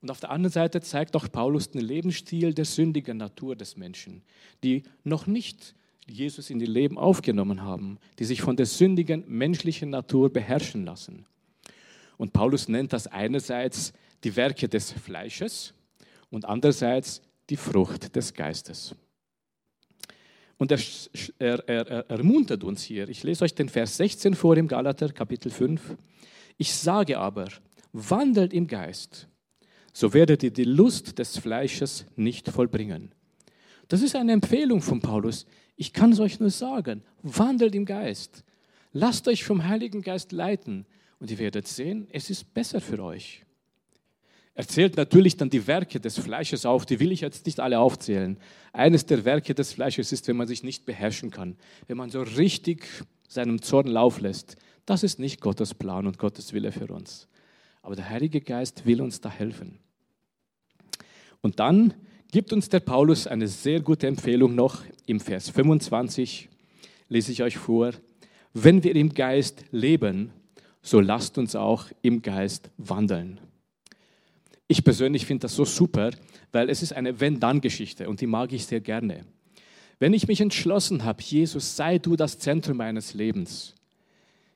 Und 0.00 0.10
auf 0.10 0.20
der 0.20 0.30
anderen 0.30 0.52
Seite 0.52 0.80
zeigt 0.80 1.16
auch 1.16 1.30
Paulus 1.30 1.70
den 1.70 1.80
Lebensstil 1.80 2.54
der 2.54 2.64
sündigen 2.64 3.16
Natur 3.16 3.56
des 3.56 3.76
Menschen, 3.76 4.22
die 4.62 4.84
noch 5.02 5.26
nicht 5.26 5.74
Jesus 6.06 6.50
in 6.50 6.60
ihr 6.60 6.68
Leben 6.68 6.98
aufgenommen 6.98 7.62
haben, 7.62 7.98
die 8.18 8.24
sich 8.24 8.40
von 8.40 8.56
der 8.56 8.66
sündigen 8.66 9.24
menschlichen 9.26 9.90
Natur 9.90 10.32
beherrschen 10.32 10.84
lassen. 10.84 11.26
Und 12.16 12.32
Paulus 12.32 12.68
nennt 12.68 12.92
das 12.92 13.06
einerseits 13.06 13.92
die 14.24 14.34
Werke 14.34 14.68
des 14.68 14.92
Fleisches 14.92 15.74
und 16.30 16.44
andererseits 16.44 17.20
die 17.50 17.56
Frucht 17.56 18.14
des 18.16 18.34
Geistes. 18.34 18.94
Und 20.58 20.72
er, 20.72 20.80
er, 21.38 21.68
er, 21.68 22.10
ermuntert 22.10 22.64
uns 22.64 22.82
hier. 22.82 23.08
Ich 23.08 23.22
lese 23.22 23.44
euch 23.44 23.54
den 23.54 23.68
Vers 23.68 23.96
16 23.96 24.34
vor 24.34 24.56
im 24.56 24.66
Galater 24.66 25.08
Kapitel 25.10 25.50
5. 25.50 25.96
Ich 26.56 26.74
sage 26.74 27.18
aber, 27.18 27.48
wandelt 27.92 28.52
im 28.52 28.66
Geist, 28.66 29.28
so 29.92 30.12
werdet 30.12 30.42
ihr 30.42 30.50
die 30.50 30.64
Lust 30.64 31.18
des 31.18 31.38
Fleisches 31.38 32.04
nicht 32.16 32.48
vollbringen. 32.48 33.12
Das 33.86 34.02
ist 34.02 34.16
eine 34.16 34.32
Empfehlung 34.32 34.82
von 34.82 35.00
Paulus. 35.00 35.46
Ich 35.76 35.92
kann 35.92 36.12
es 36.12 36.20
euch 36.20 36.40
nur 36.40 36.50
sagen, 36.50 37.02
wandelt 37.22 37.74
im 37.74 37.84
Geist. 37.84 38.44
Lasst 38.92 39.28
euch 39.28 39.44
vom 39.44 39.66
Heiligen 39.66 40.02
Geist 40.02 40.32
leiten 40.32 40.86
und 41.20 41.30
ihr 41.30 41.38
werdet 41.38 41.68
sehen, 41.68 42.08
es 42.10 42.30
ist 42.30 42.52
besser 42.52 42.80
für 42.80 43.02
euch. 43.02 43.44
Er 44.58 44.66
zählt 44.66 44.96
natürlich 44.96 45.36
dann 45.36 45.50
die 45.50 45.68
Werke 45.68 46.00
des 46.00 46.18
Fleisches 46.18 46.66
auf, 46.66 46.84
die 46.84 46.98
will 46.98 47.12
ich 47.12 47.20
jetzt 47.20 47.46
nicht 47.46 47.60
alle 47.60 47.78
aufzählen. 47.78 48.36
Eines 48.72 49.06
der 49.06 49.24
Werke 49.24 49.54
des 49.54 49.72
Fleisches 49.72 50.10
ist, 50.10 50.26
wenn 50.26 50.36
man 50.36 50.48
sich 50.48 50.64
nicht 50.64 50.84
beherrschen 50.84 51.30
kann, 51.30 51.56
wenn 51.86 51.96
man 51.96 52.10
so 52.10 52.22
richtig 52.22 52.84
seinem 53.28 53.62
Zorn 53.62 53.86
Lauf 53.86 54.20
lässt. 54.20 54.56
Das 54.84 55.04
ist 55.04 55.20
nicht 55.20 55.40
Gottes 55.40 55.74
Plan 55.74 56.08
und 56.08 56.18
Gottes 56.18 56.52
Wille 56.52 56.72
für 56.72 56.92
uns. 56.92 57.28
Aber 57.82 57.94
der 57.94 58.10
Heilige 58.10 58.40
Geist 58.40 58.84
will 58.84 59.00
uns 59.00 59.20
da 59.20 59.30
helfen. 59.30 59.78
Und 61.40 61.60
dann 61.60 61.94
gibt 62.32 62.52
uns 62.52 62.68
der 62.68 62.80
Paulus 62.80 63.28
eine 63.28 63.46
sehr 63.46 63.78
gute 63.78 64.08
Empfehlung 64.08 64.56
noch 64.56 64.82
im 65.06 65.20
Vers 65.20 65.50
25, 65.50 66.48
lese 67.08 67.30
ich 67.30 67.44
euch 67.44 67.58
vor. 67.58 67.92
Wenn 68.54 68.82
wir 68.82 68.96
im 68.96 69.14
Geist 69.14 69.66
leben, 69.70 70.32
so 70.82 70.98
lasst 70.98 71.38
uns 71.38 71.54
auch 71.54 71.84
im 72.02 72.22
Geist 72.22 72.70
wandeln. 72.76 73.38
Ich 74.68 74.84
persönlich 74.84 75.24
finde 75.24 75.42
das 75.42 75.56
so 75.56 75.64
super, 75.64 76.10
weil 76.52 76.68
es 76.68 76.82
ist 76.82 76.92
eine 76.92 77.18
Wenn-Dann-Geschichte 77.18 78.08
und 78.08 78.20
die 78.20 78.26
mag 78.26 78.52
ich 78.52 78.66
sehr 78.66 78.80
gerne. 78.80 79.24
Wenn 79.98 80.12
ich 80.12 80.28
mich 80.28 80.40
entschlossen 80.40 81.04
habe, 81.04 81.22
Jesus, 81.22 81.74
sei 81.74 81.98
du 81.98 82.16
das 82.16 82.38
Zentrum 82.38 82.76
meines 82.76 83.14
Lebens, 83.14 83.74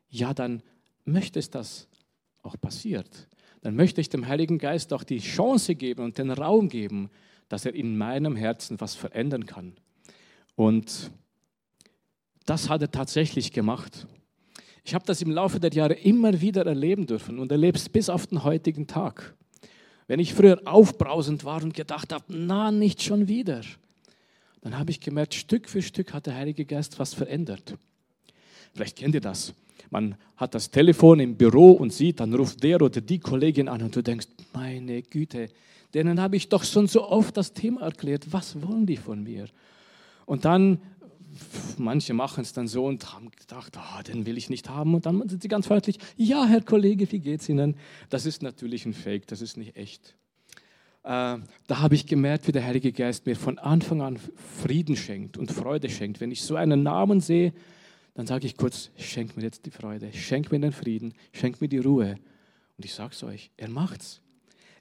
ja, 0.08 0.34
dann 0.34 0.62
möchte 1.06 1.38
es 1.38 1.50
das 1.50 1.88
auch 2.42 2.60
passiert. 2.60 3.28
Dann 3.62 3.74
möchte 3.74 4.00
ich 4.00 4.10
dem 4.10 4.28
Heiligen 4.28 4.58
Geist 4.58 4.92
auch 4.92 5.02
die 5.02 5.18
Chance 5.18 5.74
geben 5.74 6.04
und 6.04 6.18
den 6.18 6.30
Raum 6.30 6.68
geben, 6.68 7.10
dass 7.48 7.64
er 7.64 7.74
in 7.74 7.96
meinem 7.96 8.36
Herzen 8.36 8.80
was 8.80 8.94
verändern 8.94 9.46
kann. 9.46 9.74
Und 10.56 11.10
das 12.44 12.68
hat 12.68 12.82
er 12.82 12.90
tatsächlich 12.90 13.52
gemacht. 13.52 14.06
Ich 14.84 14.94
habe 14.94 15.06
das 15.06 15.22
im 15.22 15.30
Laufe 15.30 15.58
der 15.58 15.70
Jahre 15.70 15.94
immer 15.94 16.40
wieder 16.40 16.66
erleben 16.66 17.06
dürfen 17.06 17.38
und 17.38 17.50
erlebe 17.50 17.78
es 17.78 17.88
bis 17.88 18.10
auf 18.10 18.26
den 18.26 18.44
heutigen 18.44 18.86
Tag. 18.86 19.34
Wenn 20.12 20.20
ich 20.20 20.34
früher 20.34 20.60
aufbrausend 20.66 21.42
war 21.46 21.62
und 21.62 21.72
gedacht 21.72 22.12
habe, 22.12 22.24
na, 22.28 22.70
nicht 22.70 23.02
schon 23.02 23.28
wieder, 23.28 23.62
dann 24.60 24.78
habe 24.78 24.90
ich 24.90 25.00
gemerkt, 25.00 25.32
Stück 25.32 25.70
für 25.70 25.80
Stück 25.80 26.12
hat 26.12 26.26
der 26.26 26.34
Heilige 26.34 26.66
Geist 26.66 26.98
was 26.98 27.14
verändert. 27.14 27.78
Vielleicht 28.74 28.98
kennt 28.98 29.14
ihr 29.14 29.22
das. 29.22 29.54
Man 29.88 30.16
hat 30.36 30.54
das 30.54 30.70
Telefon 30.70 31.18
im 31.20 31.36
Büro 31.36 31.70
und 31.70 31.94
sieht, 31.94 32.20
dann 32.20 32.34
ruft 32.34 32.62
der 32.62 32.82
oder 32.82 33.00
die 33.00 33.20
Kollegin 33.20 33.68
an 33.68 33.80
und 33.80 33.96
du 33.96 34.02
denkst, 34.02 34.26
meine 34.52 35.00
Güte, 35.00 35.48
denen 35.94 36.20
habe 36.20 36.36
ich 36.36 36.50
doch 36.50 36.64
schon 36.64 36.88
so 36.88 37.08
oft 37.08 37.34
das 37.38 37.54
Thema 37.54 37.80
erklärt. 37.80 38.26
Was 38.32 38.60
wollen 38.60 38.84
die 38.84 38.98
von 38.98 39.22
mir? 39.22 39.46
Und 40.26 40.44
dann, 40.44 40.78
manche 41.78 42.14
machen 42.14 42.42
es 42.42 42.52
dann 42.52 42.68
so 42.68 42.86
und 42.86 43.12
haben 43.12 43.30
gedacht, 43.30 43.76
oh, 43.76 44.02
den 44.02 44.26
will 44.26 44.36
ich 44.36 44.50
nicht 44.50 44.68
haben. 44.68 44.94
Und 44.94 45.06
dann 45.06 45.28
sind 45.28 45.42
sie 45.42 45.48
ganz 45.48 45.66
freundlich, 45.66 45.98
ja, 46.16 46.44
Herr 46.46 46.60
Kollege, 46.60 47.10
wie 47.10 47.20
geht's 47.20 47.48
Ihnen? 47.48 47.76
Das 48.10 48.26
ist 48.26 48.42
natürlich 48.42 48.86
ein 48.86 48.94
Fake, 48.94 49.26
das 49.26 49.40
ist 49.40 49.56
nicht 49.56 49.76
echt. 49.76 50.14
Äh, 51.04 51.38
da 51.66 51.78
habe 51.80 51.94
ich 51.94 52.06
gemerkt, 52.06 52.46
wie 52.46 52.52
der 52.52 52.64
Heilige 52.64 52.92
Geist 52.92 53.26
mir 53.26 53.36
von 53.36 53.58
Anfang 53.58 54.02
an 54.02 54.18
Frieden 54.62 54.96
schenkt 54.96 55.36
und 55.36 55.50
Freude 55.50 55.90
schenkt. 55.90 56.20
Wenn 56.20 56.30
ich 56.30 56.42
so 56.42 56.56
einen 56.56 56.82
Namen 56.82 57.20
sehe, 57.20 57.52
dann 58.14 58.26
sage 58.26 58.46
ich 58.46 58.56
kurz, 58.56 58.90
schenk 58.96 59.36
mir 59.36 59.42
jetzt 59.42 59.66
die 59.66 59.70
Freude, 59.70 60.12
schenk 60.12 60.52
mir 60.52 60.60
den 60.60 60.72
Frieden, 60.72 61.14
schenk 61.32 61.60
mir 61.60 61.68
die 61.68 61.78
Ruhe. 61.78 62.16
Und 62.76 62.84
ich 62.84 62.94
sage 62.94 63.12
es 63.12 63.22
euch, 63.24 63.50
er 63.56 63.68
macht's. 63.68 64.20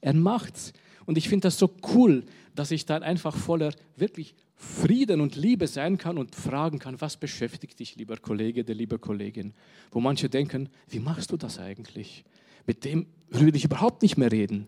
Er 0.01 0.13
macht's. 0.13 0.73
Und 1.05 1.17
ich 1.17 1.29
finde 1.29 1.47
das 1.47 1.57
so 1.57 1.71
cool, 1.95 2.23
dass 2.55 2.71
ich 2.71 2.85
dann 2.85 3.03
einfach 3.03 3.35
voller 3.35 3.73
wirklich 3.95 4.35
Frieden 4.61 5.21
und 5.21 5.35
Liebe 5.35 5.65
sein 5.65 5.97
kann 5.97 6.19
und 6.19 6.35
fragen 6.35 6.77
kann, 6.77 7.01
was 7.01 7.17
beschäftigt 7.17 7.79
dich, 7.79 7.95
lieber 7.95 8.15
Kollege, 8.17 8.63
der 8.63 8.75
liebe 8.75 8.99
Kollegin? 8.99 9.53
Wo 9.89 9.99
manche 9.99 10.29
denken, 10.29 10.69
wie 10.87 10.99
machst 10.99 11.31
du 11.31 11.37
das 11.37 11.57
eigentlich? 11.57 12.23
Mit 12.67 12.85
dem 12.85 13.07
würde 13.29 13.57
ich 13.57 13.65
überhaupt 13.65 14.03
nicht 14.03 14.17
mehr 14.17 14.31
reden. 14.31 14.67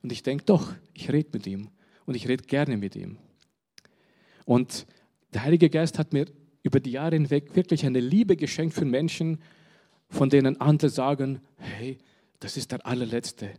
Und 0.00 0.12
ich 0.12 0.22
denke, 0.22 0.44
doch, 0.44 0.72
ich 0.94 1.10
rede 1.12 1.30
mit 1.32 1.48
ihm 1.48 1.70
und 2.06 2.14
ich 2.14 2.28
rede 2.28 2.44
gerne 2.44 2.76
mit 2.76 2.94
ihm. 2.94 3.18
Und 4.44 4.86
der 5.34 5.42
Heilige 5.42 5.70
Geist 5.70 5.98
hat 5.98 6.12
mir 6.12 6.26
über 6.62 6.78
die 6.78 6.92
Jahre 6.92 7.16
hinweg 7.16 7.56
wirklich 7.56 7.84
eine 7.84 8.00
Liebe 8.00 8.36
geschenkt 8.36 8.76
für 8.76 8.84
Menschen, 8.84 9.40
von 10.08 10.30
denen 10.30 10.60
andere 10.60 10.88
sagen, 10.88 11.40
hey, 11.56 11.98
das 12.38 12.56
ist 12.56 12.70
der 12.70 12.86
allerletzte. 12.86 13.50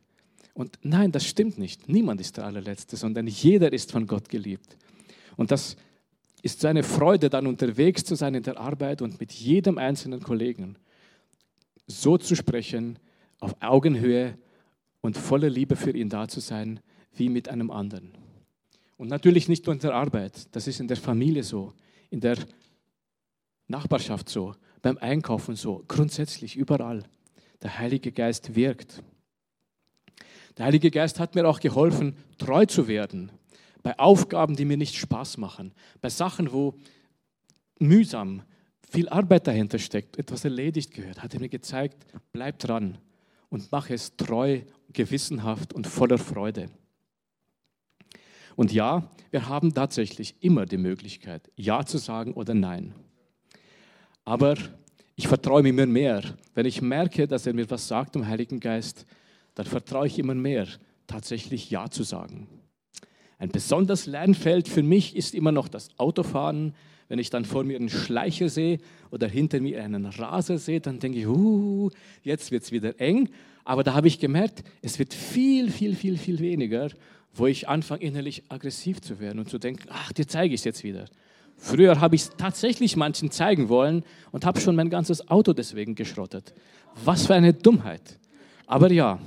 Und 0.54 0.80
nein, 0.82 1.12
das 1.12 1.28
stimmt 1.28 1.58
nicht. 1.58 1.90
Niemand 1.90 2.22
ist 2.22 2.38
der 2.38 2.46
allerletzte, 2.46 2.96
sondern 2.96 3.28
jeder 3.28 3.74
ist 3.74 3.92
von 3.92 4.08
Gott 4.08 4.30
geliebt. 4.30 4.78
Und 5.36 5.52
das 5.52 5.76
ist 6.42 6.60
so 6.60 6.68
eine 6.68 6.84
Freude, 6.84 7.30
dann 7.30 7.48
unterwegs 7.48 8.04
zu 8.04 8.16
sein 8.16 8.36
in 8.36 8.44
der 8.44 8.60
Arbeit 8.60 9.02
und 9.02 9.20
mit 9.20 9.32
jedem 9.32 9.78
einzelnen 9.78 10.22
Kollegen 10.22 10.78
so 11.88 12.18
zu 12.18 12.36
sprechen, 12.36 13.00
auf 13.40 13.56
Augenhöhe 13.62 14.38
und 15.02 15.18
voller 15.18 15.50
Liebe 15.50 15.76
für 15.76 15.92
ihn 15.92 16.10
da 16.10 16.28
zu 16.28 16.40
sein, 16.40 16.80
wie 17.16 17.30
mit 17.30 17.50
einem 17.50 17.72
anderen. 17.72 18.14
Und 18.98 19.10
natürlich 19.10 19.50
nicht 19.50 19.66
nur 19.66 19.74
in 19.74 19.80
der 19.80 19.94
Arbeit, 19.94 20.48
das 20.56 20.68
ist 20.68 20.80
in 20.80 20.88
der 20.88 20.98
Familie 20.98 21.44
so, 21.44 21.74
in 22.10 22.20
der 22.20 22.38
Nachbarschaft 23.68 24.30
so, 24.30 24.56
beim 24.82 24.98
Einkaufen 24.98 25.56
so, 25.56 25.84
grundsätzlich 25.88 26.56
überall. 26.56 27.04
Der 27.62 27.80
Heilige 27.80 28.12
Geist 28.12 28.56
wirkt. 28.56 29.02
Der 30.58 30.66
Heilige 30.66 30.92
Geist 30.92 31.20
hat 31.20 31.36
mir 31.36 31.48
auch 31.48 31.60
geholfen, 31.60 32.18
treu 32.38 32.66
zu 32.66 32.88
werden 32.88 33.32
bei 33.84 34.00
Aufgaben, 34.00 34.56
die 34.56 34.66
mir 34.66 34.78
nicht 34.78 34.96
Spaß 34.96 35.38
machen, 35.38 35.74
bei 36.02 36.10
Sachen, 36.10 36.52
wo 36.52 36.76
mühsam 37.80 38.42
viel 38.90 39.10
Arbeit 39.10 39.48
dahinter 39.48 39.80
steckt, 39.80 40.18
etwas 40.18 40.46
erledigt 40.46 40.94
gehört, 40.94 41.22
hat 41.22 41.34
er 41.34 41.40
mir 41.40 41.50
gezeigt, 41.50 42.06
bleib 42.32 42.60
dran 42.60 42.98
und 43.50 43.72
mach 43.72 43.90
es 43.90 44.16
treu, 44.16 44.62
gewissenhaft 44.94 45.74
und 45.74 45.88
voller 45.88 46.18
Freude. 46.18 46.70
Und 48.56 48.72
ja, 48.72 49.10
wir 49.32 49.50
haben 49.50 49.74
tatsächlich 49.74 50.36
immer 50.42 50.66
die 50.66 50.78
Möglichkeit, 50.78 51.52
Ja 51.56 51.86
zu 51.86 51.98
sagen 51.98 52.34
oder 52.34 52.54
Nein. 52.54 52.94
Aber 54.26 54.56
ich 55.16 55.28
vertraue 55.28 55.62
ihm 55.62 55.66
immer 55.68 55.86
mehr. 55.86 56.22
Wenn 56.54 56.66
ich 56.66 56.82
merke, 56.82 57.28
dass 57.28 57.48
er 57.48 57.54
mir 57.54 57.70
was 57.70 57.88
sagt 57.88 58.16
im 58.16 58.28
Heiligen 58.28 58.60
Geist, 58.60 59.06
dann 59.56 59.66
vertraue 59.66 60.08
ich 60.08 60.20
immer 60.20 60.36
mehr, 60.36 60.68
tatsächlich 61.08 61.70
Ja 61.70 61.90
zu 61.90 62.04
sagen. 62.04 62.48
Ein 63.44 63.50
besonderes 63.50 64.06
Lernfeld 64.06 64.70
für 64.70 64.84
mich 64.84 65.18
ist 65.18 65.36
immer 65.36 65.52
noch 65.52 65.68
das 65.68 65.90
Autofahren. 65.98 66.74
Wenn 67.10 67.20
ich 67.20 67.30
dann 67.30 67.44
vor 67.44 67.66
mir 67.66 67.76
einen 67.76 67.90
Schleicher 67.90 68.48
sehe 68.48 68.78
oder 69.12 69.28
hinter 69.28 69.60
mir 69.60 69.84
einen 69.84 70.06
Raser 70.06 70.58
sehe, 70.58 70.80
dann 70.80 71.00
denke 71.00 71.20
ich, 71.20 71.28
uh, 71.28 71.90
jetzt 72.22 72.52
wird 72.52 72.64
es 72.64 72.72
wieder 72.72 73.02
eng. 73.02 73.28
Aber 73.66 73.84
da 73.84 73.96
habe 73.96 74.08
ich 74.08 74.20
gemerkt, 74.20 74.64
es 74.82 74.98
wird 74.98 75.14
viel, 75.14 75.70
viel, 75.72 75.94
viel, 75.94 76.18
viel 76.18 76.40
weniger, 76.40 76.88
wo 77.34 77.46
ich 77.46 77.68
anfange 77.68 78.04
innerlich 78.04 78.44
aggressiv 78.48 79.02
zu 79.02 79.20
werden 79.20 79.40
und 79.40 79.50
zu 79.50 79.58
denken, 79.58 79.90
ach, 79.90 80.14
dir 80.14 80.26
zeige 80.26 80.54
ich 80.54 80.62
es 80.62 80.64
jetzt 80.64 80.86
wieder. 80.86 81.04
Früher 81.58 82.00
habe 82.00 82.16
ich 82.16 82.22
es 82.22 82.30
tatsächlich 82.38 82.96
manchen 82.96 83.30
zeigen 83.30 83.68
wollen 83.68 84.06
und 84.32 84.46
habe 84.46 84.62
schon 84.62 84.78
mein 84.78 84.90
ganzes 84.90 85.28
Auto 85.28 85.52
deswegen 85.52 85.96
geschrottet. 85.96 86.54
Was 87.04 87.26
für 87.28 87.34
eine 87.36 87.54
Dummheit. 87.54 88.20
Aber 88.68 88.90
ja, 88.90 89.20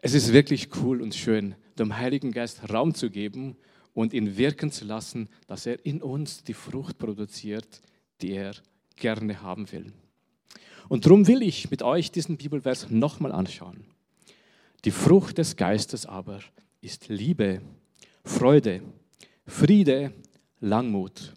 es 0.00 0.14
ist 0.14 0.32
wirklich 0.32 0.68
cool 0.80 1.02
und 1.02 1.16
schön, 1.16 1.56
dem 1.78 1.96
Heiligen 1.96 2.32
Geist 2.32 2.72
Raum 2.72 2.94
zu 2.94 3.10
geben 3.10 3.56
und 3.94 4.12
ihn 4.12 4.36
wirken 4.36 4.70
zu 4.70 4.84
lassen, 4.84 5.28
dass 5.46 5.66
er 5.66 5.84
in 5.84 6.02
uns 6.02 6.44
die 6.44 6.54
Frucht 6.54 6.98
produziert, 6.98 7.80
die 8.20 8.32
er 8.32 8.54
gerne 8.96 9.42
haben 9.42 9.70
will. 9.72 9.92
Und 10.88 11.04
darum 11.04 11.26
will 11.26 11.42
ich 11.42 11.70
mit 11.70 11.82
euch 11.82 12.10
diesen 12.10 12.36
Bibelvers 12.36 12.90
nochmal 12.90 13.32
anschauen. 13.32 13.84
Die 14.84 14.90
Frucht 14.90 15.38
des 15.38 15.56
Geistes 15.56 16.06
aber 16.06 16.40
ist 16.80 17.08
Liebe, 17.08 17.60
Freude, 18.24 18.82
Friede, 19.46 20.12
Langmut, 20.60 21.34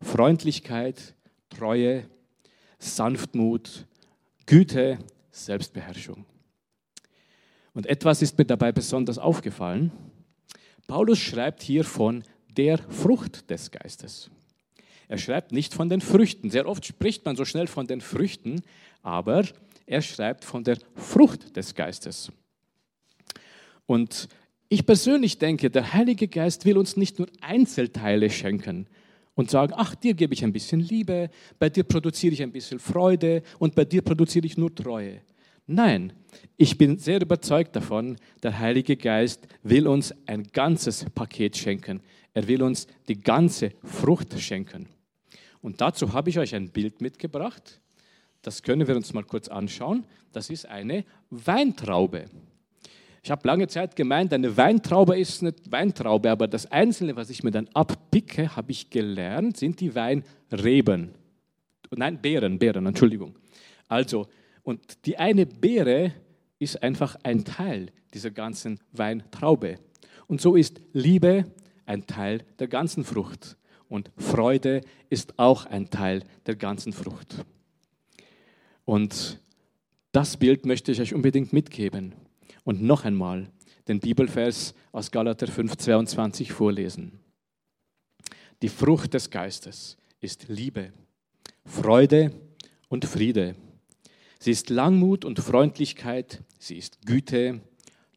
Freundlichkeit, 0.00 1.14
Treue, 1.50 2.08
Sanftmut, 2.78 3.86
Güte, 4.46 4.98
Selbstbeherrschung. 5.30 6.24
Und 7.76 7.84
etwas 7.84 8.22
ist 8.22 8.38
mir 8.38 8.46
dabei 8.46 8.72
besonders 8.72 9.18
aufgefallen. 9.18 9.92
Paulus 10.86 11.18
schreibt 11.18 11.62
hier 11.62 11.84
von 11.84 12.24
der 12.56 12.78
Frucht 12.78 13.50
des 13.50 13.70
Geistes. 13.70 14.30
Er 15.08 15.18
schreibt 15.18 15.52
nicht 15.52 15.74
von 15.74 15.90
den 15.90 16.00
Früchten. 16.00 16.48
Sehr 16.48 16.66
oft 16.66 16.86
spricht 16.86 17.26
man 17.26 17.36
so 17.36 17.44
schnell 17.44 17.66
von 17.66 17.86
den 17.86 18.00
Früchten, 18.00 18.62
aber 19.02 19.44
er 19.84 20.00
schreibt 20.00 20.46
von 20.46 20.64
der 20.64 20.78
Frucht 20.94 21.54
des 21.54 21.74
Geistes. 21.74 22.32
Und 23.84 24.28
ich 24.70 24.86
persönlich 24.86 25.36
denke, 25.36 25.68
der 25.68 25.92
Heilige 25.92 26.28
Geist 26.28 26.64
will 26.64 26.78
uns 26.78 26.96
nicht 26.96 27.18
nur 27.18 27.28
Einzelteile 27.42 28.30
schenken 28.30 28.86
und 29.34 29.50
sagen, 29.50 29.74
ach, 29.76 29.94
dir 29.94 30.14
gebe 30.14 30.32
ich 30.32 30.42
ein 30.42 30.54
bisschen 30.54 30.80
Liebe, 30.80 31.28
bei 31.58 31.68
dir 31.68 31.84
produziere 31.84 32.32
ich 32.32 32.42
ein 32.42 32.52
bisschen 32.52 32.78
Freude 32.78 33.42
und 33.58 33.74
bei 33.74 33.84
dir 33.84 34.00
produziere 34.00 34.46
ich 34.46 34.56
nur 34.56 34.74
Treue. 34.74 35.20
Nein, 35.66 36.12
ich 36.56 36.78
bin 36.78 36.98
sehr 36.98 37.20
überzeugt 37.20 37.74
davon, 37.74 38.16
der 38.42 38.58
Heilige 38.58 38.96
Geist 38.96 39.48
will 39.62 39.88
uns 39.88 40.14
ein 40.26 40.44
ganzes 40.44 41.04
Paket 41.10 41.56
schenken. 41.56 42.00
Er 42.34 42.46
will 42.46 42.62
uns 42.62 42.86
die 43.08 43.18
ganze 43.20 43.72
Frucht 43.82 44.38
schenken. 44.38 44.88
Und 45.60 45.80
dazu 45.80 46.12
habe 46.12 46.30
ich 46.30 46.38
euch 46.38 46.54
ein 46.54 46.70
Bild 46.70 47.00
mitgebracht. 47.00 47.80
Das 48.42 48.62
können 48.62 48.86
wir 48.86 48.94
uns 48.94 49.12
mal 49.12 49.24
kurz 49.24 49.48
anschauen. 49.48 50.04
Das 50.32 50.50
ist 50.50 50.66
eine 50.66 51.04
Weintraube. 51.30 52.26
Ich 53.24 53.30
habe 53.32 53.48
lange 53.48 53.66
Zeit 53.66 53.96
gemeint, 53.96 54.32
eine 54.32 54.56
Weintraube 54.56 55.18
ist 55.18 55.42
eine 55.42 55.52
Weintraube, 55.68 56.30
aber 56.30 56.46
das 56.46 56.70
Einzelne, 56.70 57.16
was 57.16 57.28
ich 57.28 57.42
mir 57.42 57.50
dann 57.50 57.68
abpicke, 57.74 58.54
habe 58.54 58.70
ich 58.70 58.88
gelernt, 58.88 59.56
sind 59.56 59.80
die 59.80 59.92
Weinreben. 59.96 61.10
Nein, 61.90 62.22
Beeren, 62.22 62.56
Beeren, 62.56 62.86
Entschuldigung. 62.86 63.34
Also, 63.88 64.28
und 64.66 65.06
die 65.06 65.16
eine 65.16 65.46
Beere 65.46 66.12
ist 66.58 66.82
einfach 66.82 67.14
ein 67.22 67.44
Teil 67.44 67.92
dieser 68.12 68.32
ganzen 68.32 68.80
Weintraube. 68.90 69.78
Und 70.26 70.40
so 70.40 70.56
ist 70.56 70.80
Liebe 70.92 71.44
ein 71.84 72.08
Teil 72.08 72.44
der 72.58 72.66
ganzen 72.66 73.04
Frucht. 73.04 73.56
Und 73.88 74.10
Freude 74.16 74.80
ist 75.08 75.38
auch 75.38 75.66
ein 75.66 75.88
Teil 75.88 76.24
der 76.46 76.56
ganzen 76.56 76.92
Frucht. 76.92 77.44
Und 78.84 79.40
das 80.10 80.36
Bild 80.36 80.66
möchte 80.66 80.90
ich 80.90 81.00
euch 81.00 81.14
unbedingt 81.14 81.52
mitgeben 81.52 82.16
und 82.64 82.82
noch 82.82 83.04
einmal 83.04 83.48
den 83.86 84.00
Bibelvers 84.00 84.74
aus 84.90 85.12
Galater 85.12 85.46
5,22 85.46 86.50
vorlesen. 86.50 87.20
Die 88.62 88.68
Frucht 88.68 89.14
des 89.14 89.30
Geistes 89.30 89.96
ist 90.18 90.48
Liebe, 90.48 90.92
Freude 91.64 92.32
und 92.88 93.04
Friede. 93.04 93.54
Sie 94.46 94.52
ist 94.52 94.70
Langmut 94.70 95.24
und 95.24 95.40
Freundlichkeit, 95.40 96.44
sie 96.60 96.78
ist 96.78 97.04
Güte, 97.04 97.62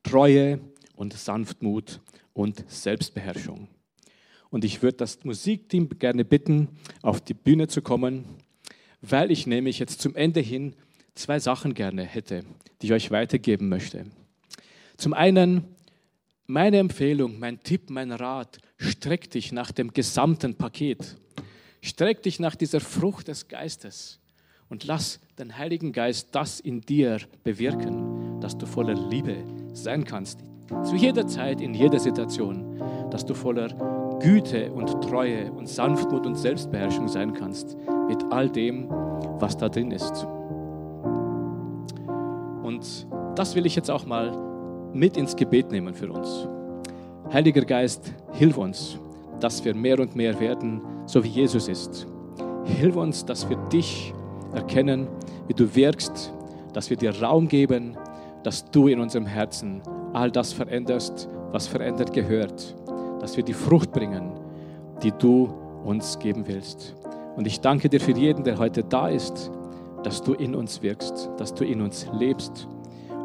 Treue 0.04 0.60
und 0.96 1.13
Sanftmut 1.13 2.02
und 2.34 2.63
Selbstbeherrschung. 2.68 3.68
Und 4.52 4.63
ich 4.63 4.84
würde 4.84 4.98
das 4.98 5.24
Musikteam 5.24 5.89
gerne 5.98 6.24
bitten, 6.26 6.68
auf 7.02 7.20
die 7.20 7.34
Bühne 7.34 7.68
zu 7.68 7.82
kommen, 7.82 8.26
weil 9.02 9.32
ich 9.32 9.48
nämlich 9.48 9.80
jetzt 9.80 10.02
zum 10.02 10.15
Ende 10.15 10.39
hin 10.39 10.76
zwei 11.15 11.39
Sachen 11.39 11.74
gerne 11.74 12.04
hätte, 12.04 12.46
die 12.80 12.86
ich 12.86 12.94
euch 12.94 13.10
weitergeben 13.10 13.68
möchte. 13.68 14.06
Zum 14.98 15.15
einen 15.15 15.63
meine 16.46 16.78
Empfehlung, 16.78 17.39
mein 17.39 17.63
Tipp, 17.63 17.89
mein 17.89 18.12
Rat, 18.12 18.60
streck 18.78 19.32
dich 19.32 19.52
nach 19.52 19.72
dem 19.72 19.94
gesamten 19.94 20.54
Paket. 20.54 21.18
Streck 21.82 22.22
dich 22.22 22.39
nach 22.39 22.56
dieser 22.56 22.82
Frucht 22.82 23.30
des 23.30 23.48
Geistes 23.48 24.20
und 24.69 24.86
lass 24.86 25.19
den 25.38 25.58
Heiligen 25.58 25.91
Geist 25.91 26.29
das 26.32 26.60
in 26.60 26.82
dir 26.82 27.17
bewirken, 27.43 28.39
dass 28.39 28.58
du 28.58 28.65
voller 28.65 28.93
Liebe 28.93 29.36
sein 29.73 30.03
kannst. 30.03 30.39
Zu 30.84 30.95
jeder 30.95 31.25
Zeit, 31.27 31.62
in 31.62 31.73
jeder 31.73 31.99
Situation, 31.99 32.79
dass 33.10 33.25
du 33.25 33.34
voller 33.34 33.69
Güte 34.19 34.71
und 34.71 35.01
Treue 35.01 35.51
und 35.51 35.67
Sanftmut 35.67 36.25
und 36.25 36.36
Selbstbeherrschung 36.36 37.08
sein 37.08 37.34
kannst 37.34 37.75
mit 38.08 38.23
all 38.29 38.49
dem, 38.49 38.88
was 39.39 39.58
da 39.58 39.69
drin 39.69 39.91
ist. 39.91 40.27
Und 42.62 43.08
das 43.36 43.55
will 43.55 43.65
ich 43.65 43.75
jetzt 43.75 43.89
auch 43.89 44.05
mal 44.05 44.32
mit 44.93 45.17
ins 45.17 45.36
Gebet 45.36 45.71
nehmen 45.71 45.93
für 45.93 46.12
uns. 46.12 46.47
Heiliger 47.34 47.65
Geist, 47.65 48.13
hilf 48.34 48.58
uns, 48.58 48.99
dass 49.39 49.63
wir 49.65 49.73
mehr 49.73 49.99
und 49.99 50.15
mehr 50.15 50.39
werden, 50.39 50.82
so 51.05 51.23
wie 51.23 51.29
Jesus 51.29 51.67
ist. 51.67 52.05
Hilf 52.65 52.95
uns, 52.95 53.25
dass 53.25 53.49
wir 53.49 53.58
dich 53.69 54.13
erkennen, 54.53 55.07
wie 55.47 55.53
du 55.53 55.75
wirkst, 55.75 56.33
dass 56.73 56.89
wir 56.89 56.97
dir 56.97 57.21
Raum 57.21 57.47
geben, 57.47 57.97
dass 58.43 58.69
du 58.71 58.88
in 58.88 58.99
unserem 58.99 59.25
Herzen 59.25 59.81
all 60.13 60.31
das 60.31 60.53
veränderst, 60.53 61.29
was 61.51 61.67
verändert 61.67 62.13
gehört, 62.13 62.75
dass 63.19 63.38
wir 63.38 63.43
die 63.43 63.53
Frucht 63.53 63.91
bringen, 63.91 64.31
die 65.03 65.12
du 65.12 65.49
uns 65.83 66.19
geben 66.19 66.47
willst. 66.47 66.95
Und 67.35 67.47
ich 67.47 67.62
danke 67.62 67.89
dir 67.89 67.99
für 67.99 68.12
jeden, 68.12 68.43
der 68.43 68.57
heute 68.57 68.83
da 68.83 69.07
ist, 69.07 69.51
dass 70.03 70.21
du 70.23 70.33
in 70.33 70.55
uns 70.55 70.81
wirkst, 70.81 71.29
dass 71.38 71.53
du 71.53 71.65
in 71.65 71.81
uns 71.81 72.07
lebst 72.13 72.67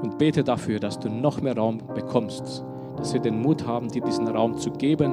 und 0.02 0.18
bete 0.18 0.44
dafür, 0.44 0.80
dass 0.80 0.98
du 0.98 1.08
noch 1.08 1.40
mehr 1.40 1.56
Raum 1.56 1.78
bekommst, 1.94 2.64
dass 2.96 3.12
wir 3.12 3.20
den 3.20 3.40
Mut 3.40 3.66
haben, 3.66 3.88
dir 3.88 4.02
diesen 4.02 4.28
Raum 4.28 4.58
zu 4.58 4.70
geben, 4.70 5.12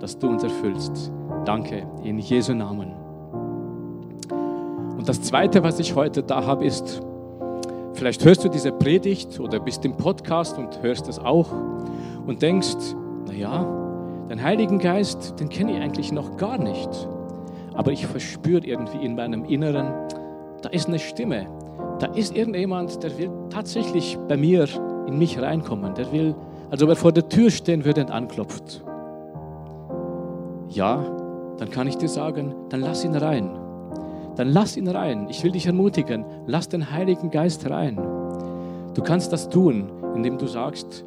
dass 0.00 0.18
du 0.18 0.28
uns 0.28 0.42
erfüllst. 0.42 1.12
Danke 1.44 1.86
in 2.02 2.18
Jesu 2.18 2.54
Namen. 2.54 2.95
Das 5.06 5.22
Zweite, 5.22 5.62
was 5.62 5.78
ich 5.78 5.94
heute 5.94 6.24
da 6.24 6.44
habe, 6.44 6.64
ist, 6.64 7.00
vielleicht 7.94 8.24
hörst 8.24 8.44
du 8.44 8.48
diese 8.48 8.72
Predigt 8.72 9.38
oder 9.38 9.60
bist 9.60 9.84
im 9.84 9.96
Podcast 9.96 10.58
und 10.58 10.82
hörst 10.82 11.08
es 11.08 11.20
auch 11.20 11.46
und 12.26 12.42
denkst, 12.42 12.74
naja, 13.24 13.64
den 14.28 14.42
Heiligen 14.42 14.80
Geist, 14.80 15.38
den 15.38 15.48
kenne 15.48 15.76
ich 15.76 15.80
eigentlich 15.80 16.10
noch 16.10 16.36
gar 16.36 16.58
nicht. 16.58 16.90
Aber 17.74 17.92
ich 17.92 18.04
verspüre 18.04 18.66
irgendwie 18.66 19.04
in 19.04 19.14
meinem 19.14 19.44
Inneren, 19.44 19.94
da 20.62 20.70
ist 20.70 20.88
eine 20.88 20.98
Stimme, 20.98 21.46
da 22.00 22.06
ist 22.06 22.34
irgendjemand, 22.34 23.00
der 23.04 23.16
will 23.16 23.30
tatsächlich 23.48 24.18
bei 24.26 24.36
mir 24.36 24.66
in 25.06 25.18
mich 25.18 25.40
reinkommen. 25.40 25.94
Der 25.94 26.10
will, 26.10 26.34
als 26.68 26.82
ob 26.82 26.88
er 26.88 26.96
vor 26.96 27.12
der 27.12 27.28
Tür 27.28 27.52
stehen 27.52 27.84
würde 27.84 28.00
und 28.00 28.10
anklopft. 28.10 28.82
Ja, 30.70 31.04
dann 31.58 31.70
kann 31.70 31.86
ich 31.86 31.96
dir 31.96 32.08
sagen, 32.08 32.56
dann 32.70 32.80
lass 32.80 33.04
ihn 33.04 33.14
rein. 33.14 33.65
Dann 34.36 34.48
lass 34.48 34.76
ihn 34.76 34.88
rein. 34.88 35.28
Ich 35.30 35.42
will 35.42 35.52
dich 35.52 35.66
ermutigen, 35.66 36.24
lass 36.46 36.68
den 36.68 36.90
Heiligen 36.90 37.30
Geist 37.30 37.68
rein. 37.68 37.96
Du 38.94 39.02
kannst 39.02 39.32
das 39.32 39.48
tun, 39.48 39.90
indem 40.14 40.38
du 40.38 40.46
sagst, 40.46 41.04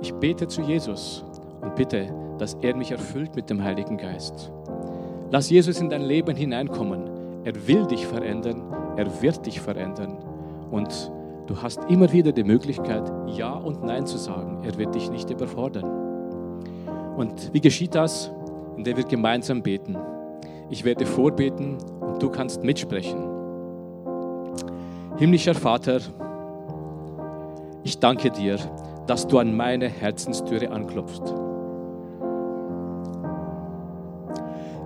ich 0.00 0.12
bete 0.14 0.48
zu 0.48 0.62
Jesus 0.62 1.24
und 1.60 1.74
bitte, 1.76 2.12
dass 2.38 2.54
er 2.60 2.74
mich 2.74 2.90
erfüllt 2.90 3.36
mit 3.36 3.48
dem 3.50 3.62
Heiligen 3.62 3.96
Geist. 3.96 4.50
Lass 5.30 5.48
Jesus 5.48 5.80
in 5.80 5.88
dein 5.88 6.02
Leben 6.02 6.36
hineinkommen. 6.36 7.02
Er 7.44 7.66
will 7.66 7.86
dich 7.86 8.06
verändern, 8.06 8.62
er 8.96 9.22
wird 9.22 9.46
dich 9.46 9.60
verändern. 9.60 10.18
Und 10.70 11.10
du 11.46 11.62
hast 11.62 11.80
immer 11.88 12.12
wieder 12.12 12.32
die 12.32 12.44
Möglichkeit, 12.44 13.10
Ja 13.28 13.52
und 13.52 13.84
Nein 13.84 14.06
zu 14.06 14.18
sagen. 14.18 14.58
Er 14.64 14.76
wird 14.76 14.94
dich 14.94 15.10
nicht 15.10 15.30
überfordern. 15.30 15.84
Und 17.16 17.52
wie 17.52 17.60
geschieht 17.60 17.94
das? 17.94 18.30
Indem 18.76 18.96
wir 18.96 19.04
gemeinsam 19.04 19.62
beten. 19.62 19.96
Ich 20.70 20.84
werde 20.84 21.06
vorbeten 21.06 21.78
du 22.22 22.30
kannst 22.30 22.62
mitsprechen. 22.62 23.20
Himmlischer 25.16 25.54
Vater, 25.54 25.98
ich 27.82 27.98
danke 27.98 28.30
dir, 28.30 28.58
dass 29.06 29.26
du 29.26 29.38
an 29.38 29.56
meine 29.56 29.88
Herzenstüre 29.88 30.70
anklopfst. 30.70 31.34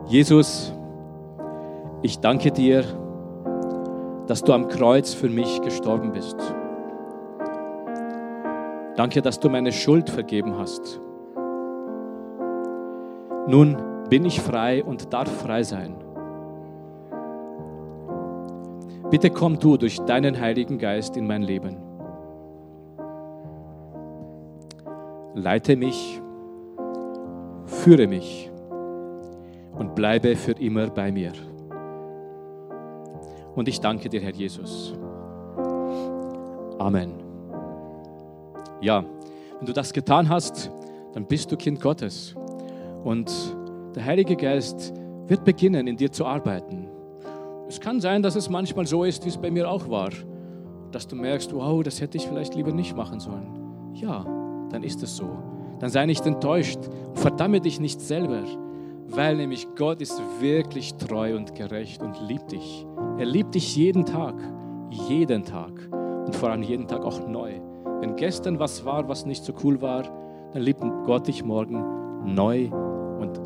Jesus, 0.09 0.73
ich 2.03 2.21
danke 2.21 2.51
dir, 2.53 2.85
dass 4.27 4.43
du 4.43 4.53
am 4.53 4.69
Kreuz 4.69 5.13
für 5.13 5.29
mich 5.29 5.61
gestorben 5.63 6.13
bist. 6.13 6.37
Danke, 8.97 9.21
dass 9.21 9.39
du 9.41 9.51
meine 9.51 9.73
Schuld 9.73 10.09
vergeben 10.09 10.57
hast. 10.59 11.01
Nun 13.47 13.77
bin 14.09 14.25
ich 14.25 14.41
frei 14.41 14.83
und 14.83 15.13
darf 15.13 15.31
frei 15.43 15.63
sein. 15.63 15.97
Bitte 19.11 19.31
komm 19.31 19.59
du 19.59 19.77
durch 19.77 20.01
deinen 20.01 20.41
Heiligen 20.41 20.79
Geist 20.79 21.17
in 21.17 21.29
mein 21.29 21.43
Leben. 21.43 21.77
Leite 25.35 25.77
mich, 25.77 26.21
führe 27.67 28.09
mich 28.09 28.51
und 29.79 29.95
bleibe 29.95 30.35
für 30.35 30.53
immer 30.53 30.89
bei 30.89 31.13
mir. 31.13 31.33
Und 33.55 33.69
ich 33.69 33.81
danke 33.81 34.09
dir, 34.09 34.21
Herr 34.21 34.35
Jesus. 34.35 34.95
Amen. 36.79 37.15
Ja, 38.81 39.05
wenn 39.59 39.67
du 39.67 39.73
das 39.73 39.93
getan 39.93 40.29
hast, 40.29 40.71
dann 41.13 41.27
bist 41.27 41.53
du 41.53 41.57
Kind 41.57 41.81
Gottes. 41.81 42.35
Und 43.05 43.31
der 43.95 44.05
Heilige 44.05 44.35
Geist 44.35 44.93
wird 45.29 45.45
beginnen, 45.45 45.87
in 45.87 45.97
dir 45.97 46.11
zu 46.11 46.27
arbeiten. 46.27 46.89
Es 47.69 47.81
kann 47.81 48.01
sein, 48.01 48.23
dass 48.23 48.37
es 48.37 48.49
manchmal 48.49 48.87
so 48.87 49.03
ist, 49.03 49.25
wie 49.25 49.29
es 49.29 49.37
bei 49.37 49.51
mir 49.51 49.69
auch 49.69 49.89
war, 49.89 50.11
dass 50.93 51.09
du 51.09 51.17
merkst, 51.17 51.53
wow, 51.53 51.83
das 51.83 52.01
hätte 52.01 52.17
ich 52.17 52.27
vielleicht 52.27 52.55
lieber 52.55 52.73
nicht 52.73 52.97
machen 52.97 53.19
sollen. 53.19 53.93
Ja, 53.95 54.25
dann 54.71 54.85
ist 54.85 55.03
es 55.03 55.17
so. 55.17 55.29
Dann 55.81 55.91
sei 55.91 56.07
nicht 56.07 56.25
enttäuscht 56.27 56.79
und 57.09 57.19
verdamme 57.19 57.61
dich 57.61 57.81
nicht 57.81 58.01
selber, 58.01 58.45
weil 59.09 59.37
nämlich 59.37 59.67
Gott 59.77 60.01
ist 60.01 60.21
wirklich 60.41 60.95
treu 60.95 61.37
und 61.37 61.55
gerecht 61.55 62.03
und 62.03 62.21
liebt 62.29 62.53
dich. 62.53 62.87
Er 63.19 63.27
liebt 63.27 63.55
dich 63.55 63.75
jeden 63.75 64.07
Tag, 64.07 64.35
jeden 64.91 65.45
Tag 65.45 65.73
und 66.25 66.35
vor 66.37 66.51
allem 66.51 66.63
jeden 66.63 66.87
Tag 66.87 67.05
auch 67.05 67.27
neu. 67.27 67.61
Wenn 68.01 68.15
gestern 68.15 68.59
was 68.61 68.85
war, 68.85 69.09
was 69.09 69.27
nicht 69.27 69.45
so 69.45 69.53
cool 69.65 69.83
war, 69.83 70.05
dann 70.53 70.63
liebt 70.63 70.83
Gott 71.05 71.27
dich 71.27 71.45
morgen 71.45 71.83
neu 72.35 72.71
und 73.19 73.41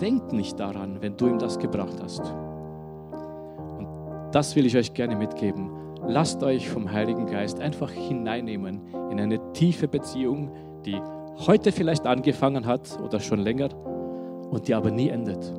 denkt 0.00 0.32
nicht 0.32 0.60
daran, 0.60 0.98
wenn 1.00 1.16
du 1.16 1.26
ihm 1.26 1.38
das 1.38 1.58
gebracht 1.58 1.96
hast. 2.00 2.22
Das 4.32 4.56
will 4.56 4.66
ich 4.66 4.76
euch 4.76 4.92
gerne 4.92 5.16
mitgeben. 5.16 5.70
Lasst 6.06 6.42
euch 6.42 6.68
vom 6.68 6.90
Heiligen 6.90 7.26
Geist 7.26 7.60
einfach 7.60 7.90
hineinnehmen 7.90 8.80
in 9.10 9.20
eine 9.20 9.40
tiefe 9.52 9.88
Beziehung, 9.88 10.50
die 10.84 11.00
heute 11.46 11.72
vielleicht 11.72 12.06
angefangen 12.06 12.66
hat 12.66 12.98
oder 13.02 13.20
schon 13.20 13.40
länger 13.40 13.68
und 14.50 14.68
die 14.68 14.74
aber 14.74 14.90
nie 14.90 15.08
endet. 15.08 15.52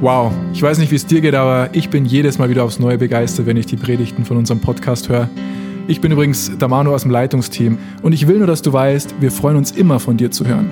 Wow, 0.00 0.32
ich 0.52 0.62
weiß 0.62 0.78
nicht, 0.78 0.90
wie 0.90 0.96
es 0.96 1.06
dir 1.06 1.20
geht, 1.20 1.34
aber 1.34 1.70
ich 1.72 1.88
bin 1.88 2.04
jedes 2.04 2.38
Mal 2.38 2.50
wieder 2.50 2.64
aufs 2.64 2.78
Neue 2.78 2.98
begeistert, 2.98 3.46
wenn 3.46 3.56
ich 3.56 3.66
die 3.66 3.76
Predigten 3.76 4.24
von 4.24 4.36
unserem 4.36 4.60
Podcast 4.60 5.08
höre. 5.08 5.28
Ich 5.86 6.00
bin 6.00 6.12
übrigens 6.12 6.56
der 6.58 6.68
Manu 6.68 6.92
aus 6.92 7.02
dem 7.02 7.10
Leitungsteam 7.10 7.78
und 8.02 8.12
ich 8.12 8.26
will 8.26 8.38
nur, 8.38 8.46
dass 8.46 8.62
du 8.62 8.72
weißt, 8.72 9.20
wir 9.20 9.30
freuen 9.30 9.56
uns 9.56 9.72
immer 9.72 10.00
von 10.00 10.16
dir 10.16 10.30
zu 10.30 10.46
hören. 10.46 10.70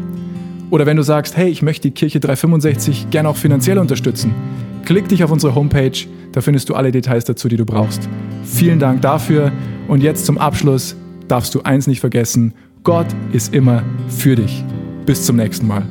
Oder 0.71 0.85
wenn 0.85 0.97
du 0.97 1.03
sagst, 1.03 1.37
hey, 1.37 1.49
ich 1.49 1.61
möchte 1.61 1.89
die 1.89 1.93
Kirche 1.93 2.19
365 2.19 3.09
gerne 3.11 3.29
auch 3.29 3.37
finanziell 3.37 3.77
unterstützen, 3.77 4.33
klick 4.83 5.07
dich 5.09 5.23
auf 5.23 5.31
unsere 5.31 5.53
Homepage, 5.53 6.07
da 6.31 6.41
findest 6.41 6.69
du 6.69 6.75
alle 6.75 6.91
Details 6.91 7.25
dazu, 7.25 7.47
die 7.47 7.57
du 7.57 7.65
brauchst. 7.65 8.09
Vielen 8.43 8.79
Dank 8.79 9.01
dafür 9.01 9.51
und 9.87 10.01
jetzt 10.01 10.25
zum 10.25 10.37
Abschluss 10.37 10.95
darfst 11.27 11.53
du 11.53 11.61
eins 11.61 11.87
nicht 11.87 11.99
vergessen, 11.99 12.53
Gott 12.83 13.07
ist 13.31 13.53
immer 13.53 13.83
für 14.07 14.35
dich. 14.35 14.63
Bis 15.05 15.25
zum 15.25 15.35
nächsten 15.35 15.67
Mal. 15.67 15.83